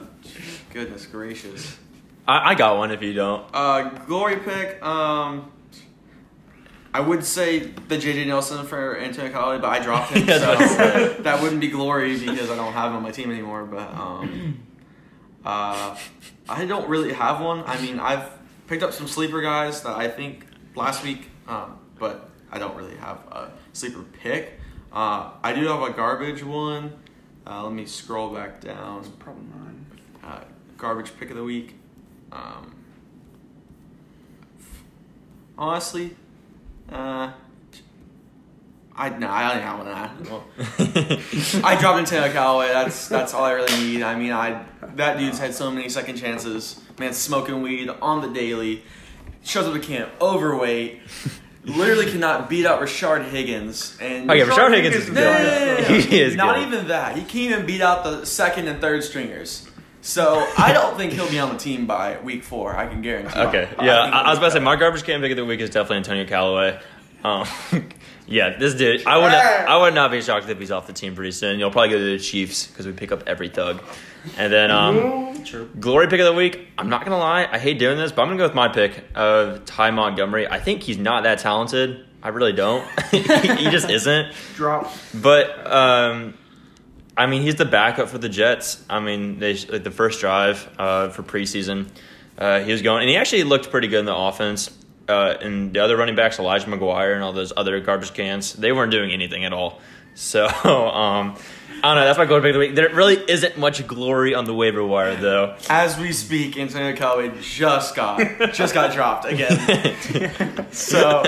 [0.72, 1.78] goodness gracious.
[2.26, 3.44] I, I got one if you don't.
[3.54, 4.82] Uh, glory pick.
[4.82, 5.50] Um,
[6.92, 10.56] I would say the JJ Nelson for Antonio Callaway, but I dropped him, Yeah, so
[10.56, 13.64] that's that wouldn't be glory because I don't have him on my team anymore.
[13.64, 14.62] But um,
[15.44, 15.96] uh,
[16.48, 17.62] I don't really have one.
[17.66, 18.30] I mean, I've
[18.66, 22.96] picked up some sleeper guys that I think last week, um, but I don't really
[22.96, 24.58] have a sleeper pick.
[24.90, 26.92] Uh, I do have a garbage one.
[27.46, 29.04] Uh, let me scroll back down.
[29.18, 29.86] Probably mine.
[30.24, 30.40] Uh,
[30.78, 31.76] garbage pick of the week.
[32.32, 32.74] Um,
[35.56, 36.16] honestly,
[36.92, 37.32] uh,
[38.96, 41.60] I no, I don't have one of that.
[41.62, 42.68] Well, I dropped in Taylor Callaway.
[42.68, 44.02] That's that's all I really need.
[44.02, 44.64] I mean, I
[44.96, 46.80] that dude's had so many second chances.
[46.98, 48.82] Man, smoking weed on the daily.
[49.44, 51.00] Shows up to camp overweight.
[51.64, 53.96] Literally cannot beat out Rashard Higgins.
[54.00, 55.26] And Okay, Rashard Rashard Higgins is Higgins good.
[55.30, 55.46] is
[55.76, 56.00] no, no, no, no.
[56.10, 56.66] He is Not good.
[56.68, 57.14] even that.
[57.16, 59.67] He can't even beat out the second and third stringers.
[60.08, 62.74] So I don't think he'll be on the team by week four.
[62.74, 63.38] I can guarantee.
[63.38, 63.68] Okay.
[63.78, 65.60] I Yeah, I, I was about to say my garbage can pick of the week
[65.60, 66.80] is definitely Antonio Callaway.
[67.22, 67.46] Um,
[68.26, 69.06] yeah, this dude.
[69.06, 69.32] I would.
[69.32, 71.58] Not, I would not be shocked if he's off the team pretty soon.
[71.58, 73.82] You'll probably go to the Chiefs because we pick up every thug.
[74.38, 75.68] And then um, True.
[75.78, 76.68] glory pick of the week.
[76.78, 77.46] I'm not gonna lie.
[77.52, 80.48] I hate doing this, but I'm gonna go with my pick of Ty Montgomery.
[80.48, 82.06] I think he's not that talented.
[82.22, 82.82] I really don't.
[83.10, 83.20] he
[83.70, 84.32] just isn't.
[84.54, 84.90] Drop.
[85.14, 86.32] But um,
[87.18, 88.82] I mean, he's the backup for the Jets.
[88.88, 91.88] I mean, they like the first drive uh, for preseason,
[92.38, 94.70] uh, he was going, and he actually looked pretty good in the offense.
[95.08, 98.72] uh, and the other running backs, Elijah McGuire and all those other garbage cans, they
[98.72, 99.80] weren't doing anything at all.
[100.14, 101.36] So um,
[101.82, 102.04] I don't know.
[102.04, 102.74] That's my to pick of the week.
[102.74, 105.56] There really isn't much glory on the waiver wire though.
[105.70, 108.18] As we speak, Antonio Callaway just got
[108.52, 109.96] just got dropped again.
[110.72, 111.22] So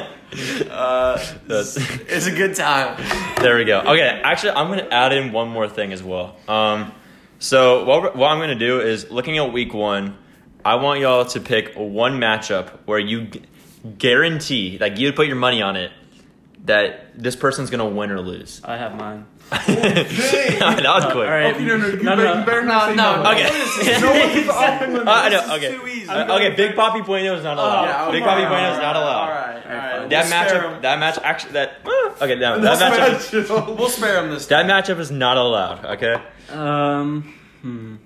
[0.70, 2.96] uh, it's a good time.
[3.40, 3.80] There we go.
[3.80, 6.36] Okay, actually, I'm going to add in one more thing as well.
[6.46, 6.92] Um,
[7.38, 10.16] so what, what I'm going to do is looking at week one,
[10.64, 13.28] I want y'all to pick one matchup where you
[13.98, 15.90] guarantee, like you would put your money on it,
[16.64, 18.60] that this person's going to win or lose.
[18.64, 19.26] I have mine.
[19.50, 21.16] that was quick.
[21.16, 21.54] All right.
[21.54, 22.38] Okay, no, no, you, No, better, no.
[22.40, 23.20] you better not say no.
[23.32, 24.00] Okay.
[24.00, 25.06] No one gets off limits.
[25.06, 25.54] Uh, I know.
[25.56, 25.74] Okay.
[25.76, 26.08] too easy.
[26.08, 26.50] Uh, okay.
[26.54, 27.84] Big Poppy Bueno is not allowed.
[27.86, 29.22] Yeah, Big Poppy all Bueno is not allowed.
[29.22, 30.10] All right, all right.
[30.10, 30.82] That We'll matchup.
[30.82, 31.18] That match.
[31.22, 31.72] Actually, that.
[31.84, 31.90] uh,
[32.22, 32.38] Okay.
[32.38, 33.46] That, that That's matchup.
[33.46, 33.74] special.
[33.74, 34.46] We'll spare him this.
[34.46, 35.84] That matchup is not allowed.
[35.84, 36.14] Okay.
[36.50, 37.96] Um, hmm.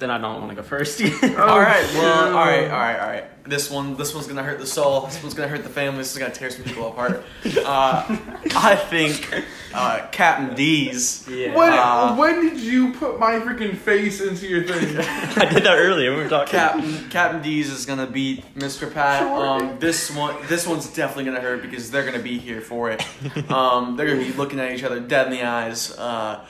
[0.00, 1.00] Then I don't want to go first.
[1.22, 1.84] all right.
[1.94, 3.24] Well, all right, all right, all right.
[3.44, 5.02] This one, this one's gonna hurt the soul.
[5.06, 5.98] This one's gonna hurt the family.
[5.98, 7.22] This is gonna tear some people apart.
[7.44, 8.16] Uh,
[8.54, 9.44] I think
[9.74, 11.26] uh, Captain D's.
[11.28, 11.54] yeah.
[11.56, 14.96] When, Uh, when did you put my freaking face into your thing?
[15.00, 16.12] I did that earlier.
[16.16, 16.50] We were talking.
[16.52, 18.92] Captain Captain D's is gonna beat Mr.
[18.92, 19.20] Pat.
[19.20, 19.46] Sure.
[19.46, 23.04] Um, this one this one's definitely gonna hurt because they're gonna be here for it.
[23.50, 25.96] Um, they're gonna be looking at each other dead in the eyes.
[25.98, 26.44] Uh,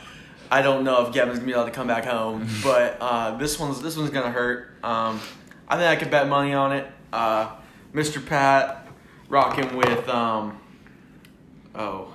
[0.51, 3.59] I don't know if Gavin's gonna be able to come back home, but uh, this
[3.59, 4.71] one's this one's gonna hurt.
[4.83, 5.21] Um,
[5.69, 6.87] I think I could bet money on it.
[7.13, 7.51] Uh,
[7.95, 8.25] Mr.
[8.25, 8.87] Pat
[9.29, 10.59] rocking with um,
[11.75, 12.13] oh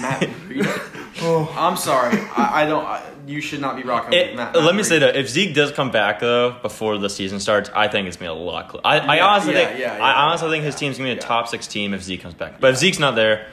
[0.00, 1.12] Matt Breida.
[1.22, 2.84] oh, I'm sorry, I, I don't.
[2.84, 4.54] I, you should not be rocking It- with Matt.
[4.56, 7.88] let me say though, if Zeke does come back though before the season starts, I
[7.88, 8.70] think it's gonna be a lot.
[8.72, 10.98] Cl- I, I honestly yeah, think yeah, yeah, I honestly yeah, think his yeah, team's
[10.98, 11.20] gonna be a yeah.
[11.20, 12.60] top six team if Zeke comes back.
[12.60, 13.46] But if Zeke's not there,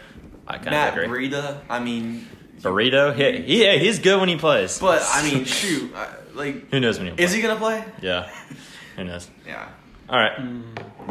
[0.47, 1.29] I kind of Matt agree.
[1.29, 1.59] Breida.
[1.69, 2.25] I mean,
[2.65, 4.79] Burrito, he, he, yeah, he's good when he plays.
[4.79, 7.23] but I mean, shoot, I, like, who knows when he'll play?
[7.25, 7.83] is he gonna play?
[8.01, 8.29] Yeah,
[8.95, 9.29] who knows?
[9.47, 9.69] Yeah.
[10.07, 10.37] All right,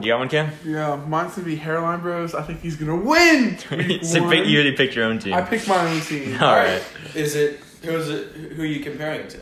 [0.02, 0.52] you got one, Cam?
[0.64, 2.34] yeah, mine's gonna be Hairline Bros.
[2.34, 3.58] I think he's gonna win.
[3.70, 4.30] Week so one.
[4.30, 5.34] pick, you already picked your own team.
[5.34, 6.34] I picked my own team.
[6.40, 6.82] All right,
[7.14, 8.28] Is it who is it?
[8.52, 9.40] Who are you comparing it to?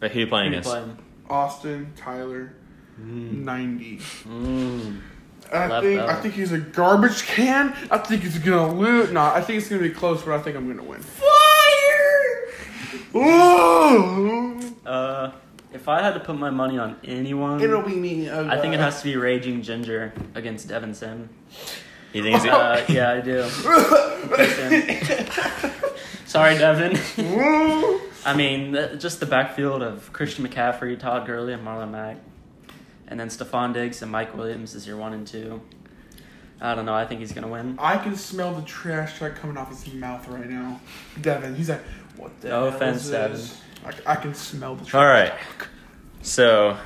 [0.00, 0.70] but who you playing Who you against?
[0.70, 0.98] playing?
[1.30, 2.52] Austin Tyler,
[2.98, 3.98] ninety.
[4.24, 5.00] Mm.
[5.52, 6.00] I think.
[6.00, 7.74] I think he's a garbage can.
[7.90, 9.10] I think he's gonna lose.
[9.12, 11.00] No, I think it's gonna be close, but I think I'm gonna win.
[11.00, 11.30] Fire!
[14.86, 15.30] Uh,
[15.72, 18.28] if I had to put my money on anyone, It'll be me.
[18.30, 18.84] oh I think it God.
[18.84, 21.28] has to be Raging Ginger against Devin Sim.
[22.12, 23.48] You think he's Uh, yeah, I do.
[26.26, 26.98] Sorry, Devin.
[28.26, 32.16] I mean, th- just the backfield of Christian McCaffrey, Todd Gurley, and Marlon Mack.
[33.08, 35.60] And then Stefon Diggs and Mike Williams is your one and two.
[36.60, 36.94] I don't know.
[36.94, 37.76] I think he's going to win.
[37.78, 40.80] I can smell the trash talk coming off his mouth right now.
[41.20, 41.82] Devin, he's like,
[42.16, 43.60] what the No hell offense, is this?
[43.84, 44.94] I, I can smell the trash.
[44.94, 45.32] All right.
[46.22, 46.76] So,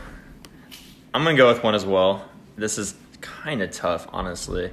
[1.14, 2.29] I'm gonna go with one as well.
[2.57, 4.71] This is kind of tough, honestly.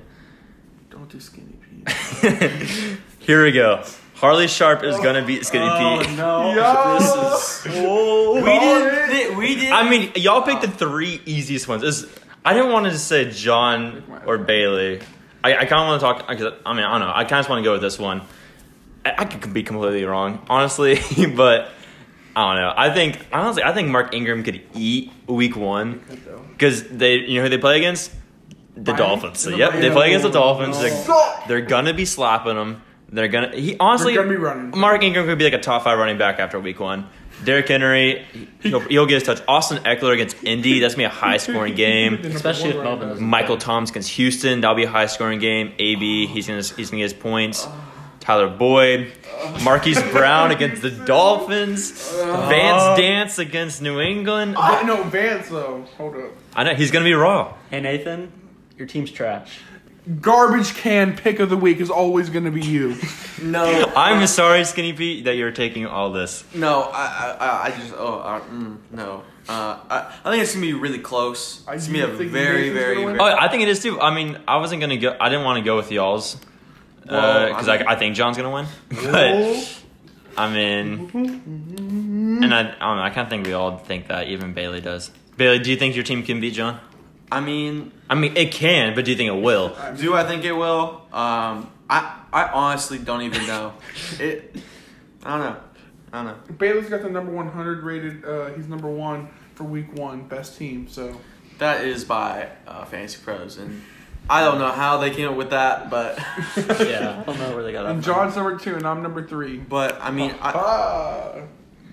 [0.89, 2.97] Don't do skinny Pete.
[3.19, 3.83] Here we go.
[4.25, 6.09] Harley Sharp is gonna beat Skinny Pete.
[6.09, 6.55] Oh no!
[6.55, 6.95] Yo!
[7.35, 9.37] This is We Call did.
[9.37, 9.71] We did.
[9.71, 11.83] I mean, y'all picked the three easiest ones.
[11.83, 12.07] Is
[12.43, 15.01] I didn't want to just say John or Bailey.
[15.43, 16.25] I, I kind of want to talk.
[16.27, 17.13] I I mean, I don't know.
[17.13, 18.23] I kind of just want to go with this one.
[19.05, 20.95] I, I could be completely wrong, honestly,
[21.35, 21.69] but
[22.35, 22.73] I don't know.
[22.75, 26.01] I think honestly, I think Mark Ingram could eat Week One
[26.51, 28.11] because they, you know, who they play against
[28.73, 28.97] the Miami?
[28.97, 29.39] Dolphins.
[29.39, 30.79] So, The yep, they play against the Dolphins.
[30.81, 32.81] They're, they're gonna be slapping them.
[33.09, 33.55] They're gonna.
[33.55, 34.77] He honestly, They're gonna be running.
[34.79, 37.07] Mark Ingram could be like a top five running back after week one.
[37.43, 38.25] Derrick Henry,
[38.61, 39.41] he'll, he'll get his touch.
[39.47, 42.13] Austin Ekeler against Indy, that's gonna be a high scoring game.
[42.23, 45.73] Especially if Melvin Michael Thomas against Houston, that'll be a high scoring game.
[45.77, 47.67] AB, he's gonna he's gonna get his points.
[48.21, 49.11] Tyler Boyd,
[49.63, 54.55] Marquise Brown against the Dolphins, uh, Vance Dance against New England.
[54.55, 55.85] Va- no, Vance though.
[55.97, 56.31] Hold up.
[56.55, 57.53] I know he's gonna be raw.
[57.69, 58.31] Hey, Nathan,
[58.77, 59.59] your team's trash.
[60.21, 62.95] Garbage can pick of the week is always gonna be you.
[63.41, 63.91] no.
[63.95, 66.43] I'm sorry, Skinny Pete, that you're taking all this.
[66.53, 66.81] No.
[66.83, 67.05] I.
[67.39, 67.45] I.
[67.45, 67.93] I- I just.
[67.97, 68.19] Oh.
[68.19, 69.23] Uh, mm, no.
[69.49, 71.63] Uh, I, I think it's gonna be really close.
[71.67, 73.17] I It's gonna be a think very, Nathan's very, gonna win.
[73.17, 73.31] very.
[73.31, 73.99] Oh, I think it is too.
[73.99, 75.15] I mean, I wasn't gonna go.
[75.19, 76.37] I didn't want to go with y'all's
[77.09, 78.65] Well, because I mean- I, I think John's gonna win.
[78.89, 79.81] But
[80.37, 81.09] I mean,
[82.43, 83.03] and I, I don't know.
[83.03, 84.27] I kind of think we all think that.
[84.27, 85.09] Even Bailey does.
[85.37, 86.79] Bailey, do you think your team can beat John?
[87.35, 89.75] I mean, I mean, it can, but do you think it will?
[89.97, 91.01] do I think it will?
[91.11, 92.21] Um, I.
[92.33, 93.73] I honestly don't even know.
[94.19, 94.55] It.
[95.23, 95.57] I don't know.
[96.11, 96.55] I don't know.
[96.57, 98.25] Bailey's got the number 100 rated.
[98.25, 100.87] Uh, he's number one for week one, best team.
[100.89, 101.19] So
[101.59, 103.81] That is by uh, Fantasy Pros, and
[104.29, 106.17] I don't know how they came up with that, but
[106.57, 108.13] Yeah, I don't know where they got that and from.
[108.13, 109.57] John's number two, and I'm number three.
[109.57, 111.41] but I mean, I, Ah.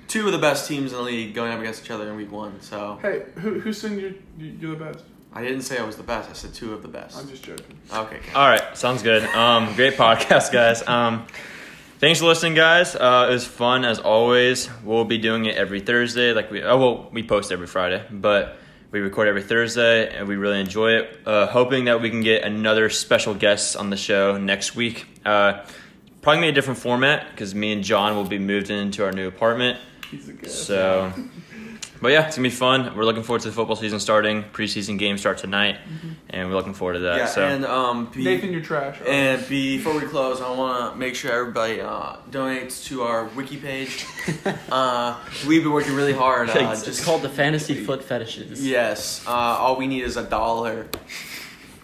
[0.08, 2.32] two of the best teams in the league going up against each other in week
[2.32, 2.60] one.
[2.60, 5.04] So Hey, who who's saying you're you're the best?
[5.34, 6.28] I didn't say I was the best.
[6.28, 7.16] I said two of the best.
[7.16, 7.78] I'm just joking.
[7.92, 8.16] Okay.
[8.16, 8.32] okay.
[8.34, 9.24] All right, sounds good.
[9.34, 10.86] Um, great podcast, guys.
[10.86, 11.26] Um,
[11.98, 12.94] thanks for listening, guys.
[12.94, 14.68] Uh, it was fun as always.
[14.84, 16.32] We'll be doing it every Thursday.
[16.32, 18.58] Like we, oh well, we post every Friday, but
[18.90, 21.20] we record every Thursday, and we really enjoy it.
[21.24, 25.06] Uh, hoping that we can get another special guest on the show next week.
[25.24, 25.64] Uh,
[26.20, 29.12] probably gonna be a different format because me and John will be moved into our
[29.12, 29.80] new apartment.
[30.10, 30.50] He's a good.
[30.50, 31.10] So,
[32.02, 32.96] but yeah, it's gonna be fun.
[32.96, 34.42] We're looking forward to the football season starting.
[34.52, 35.78] Preseason games start tonight,
[36.28, 37.16] and we're looking forward to that.
[37.16, 37.46] Yeah, so.
[37.46, 38.98] and um, be, Nathan, you're trash.
[39.06, 43.56] And before we close, I want to make sure everybody uh, donates to our wiki
[43.56, 44.04] page.
[44.72, 46.50] uh, we've been working really hard.
[46.50, 48.66] Uh, it's, just it's called the Fantasy Foot Fetishes.
[48.66, 49.24] Yes.
[49.24, 50.88] Uh, all we need is a dollar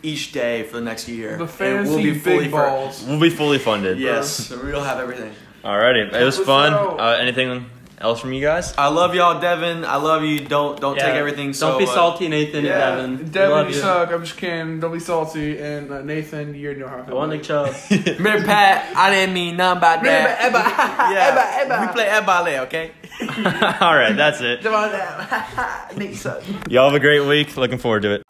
[0.03, 1.37] each day for the next year.
[1.37, 3.05] the And fantasy big fur- balls.
[3.05, 3.99] We'll be fully funded.
[3.99, 5.33] Yes, so we'll have everything.
[5.65, 6.73] Alrighty, it was Help fun.
[6.73, 7.69] Uh, anything
[8.01, 8.75] else from you guys?
[8.79, 9.85] I love y'all, Devin.
[9.85, 10.41] I love you.
[10.41, 11.53] Don't don't Yeah, take everything.
[11.53, 13.31] so Don't be uh, salty, Nathan Yeah, and Devin.
[13.33, 13.81] Devin, love you you.
[13.81, 14.11] suck.
[14.13, 14.81] I'm just kidding.
[14.81, 15.59] Don't be salty.
[15.59, 17.17] And uh, Nathan, you know how I I feel.
[17.17, 17.75] want Nick Chubb.
[17.91, 20.39] Remember, Pat, I didn't mean nothing about that.
[20.39, 20.69] Remember, Ebba.
[21.69, 22.91] yeah, we play Ebale, okay?
[23.83, 24.63] Alright, that's it.
[24.63, 26.43] Devin, Nick suck.
[26.71, 27.57] Y'all have a great week.
[27.57, 28.23] Looking forward to it.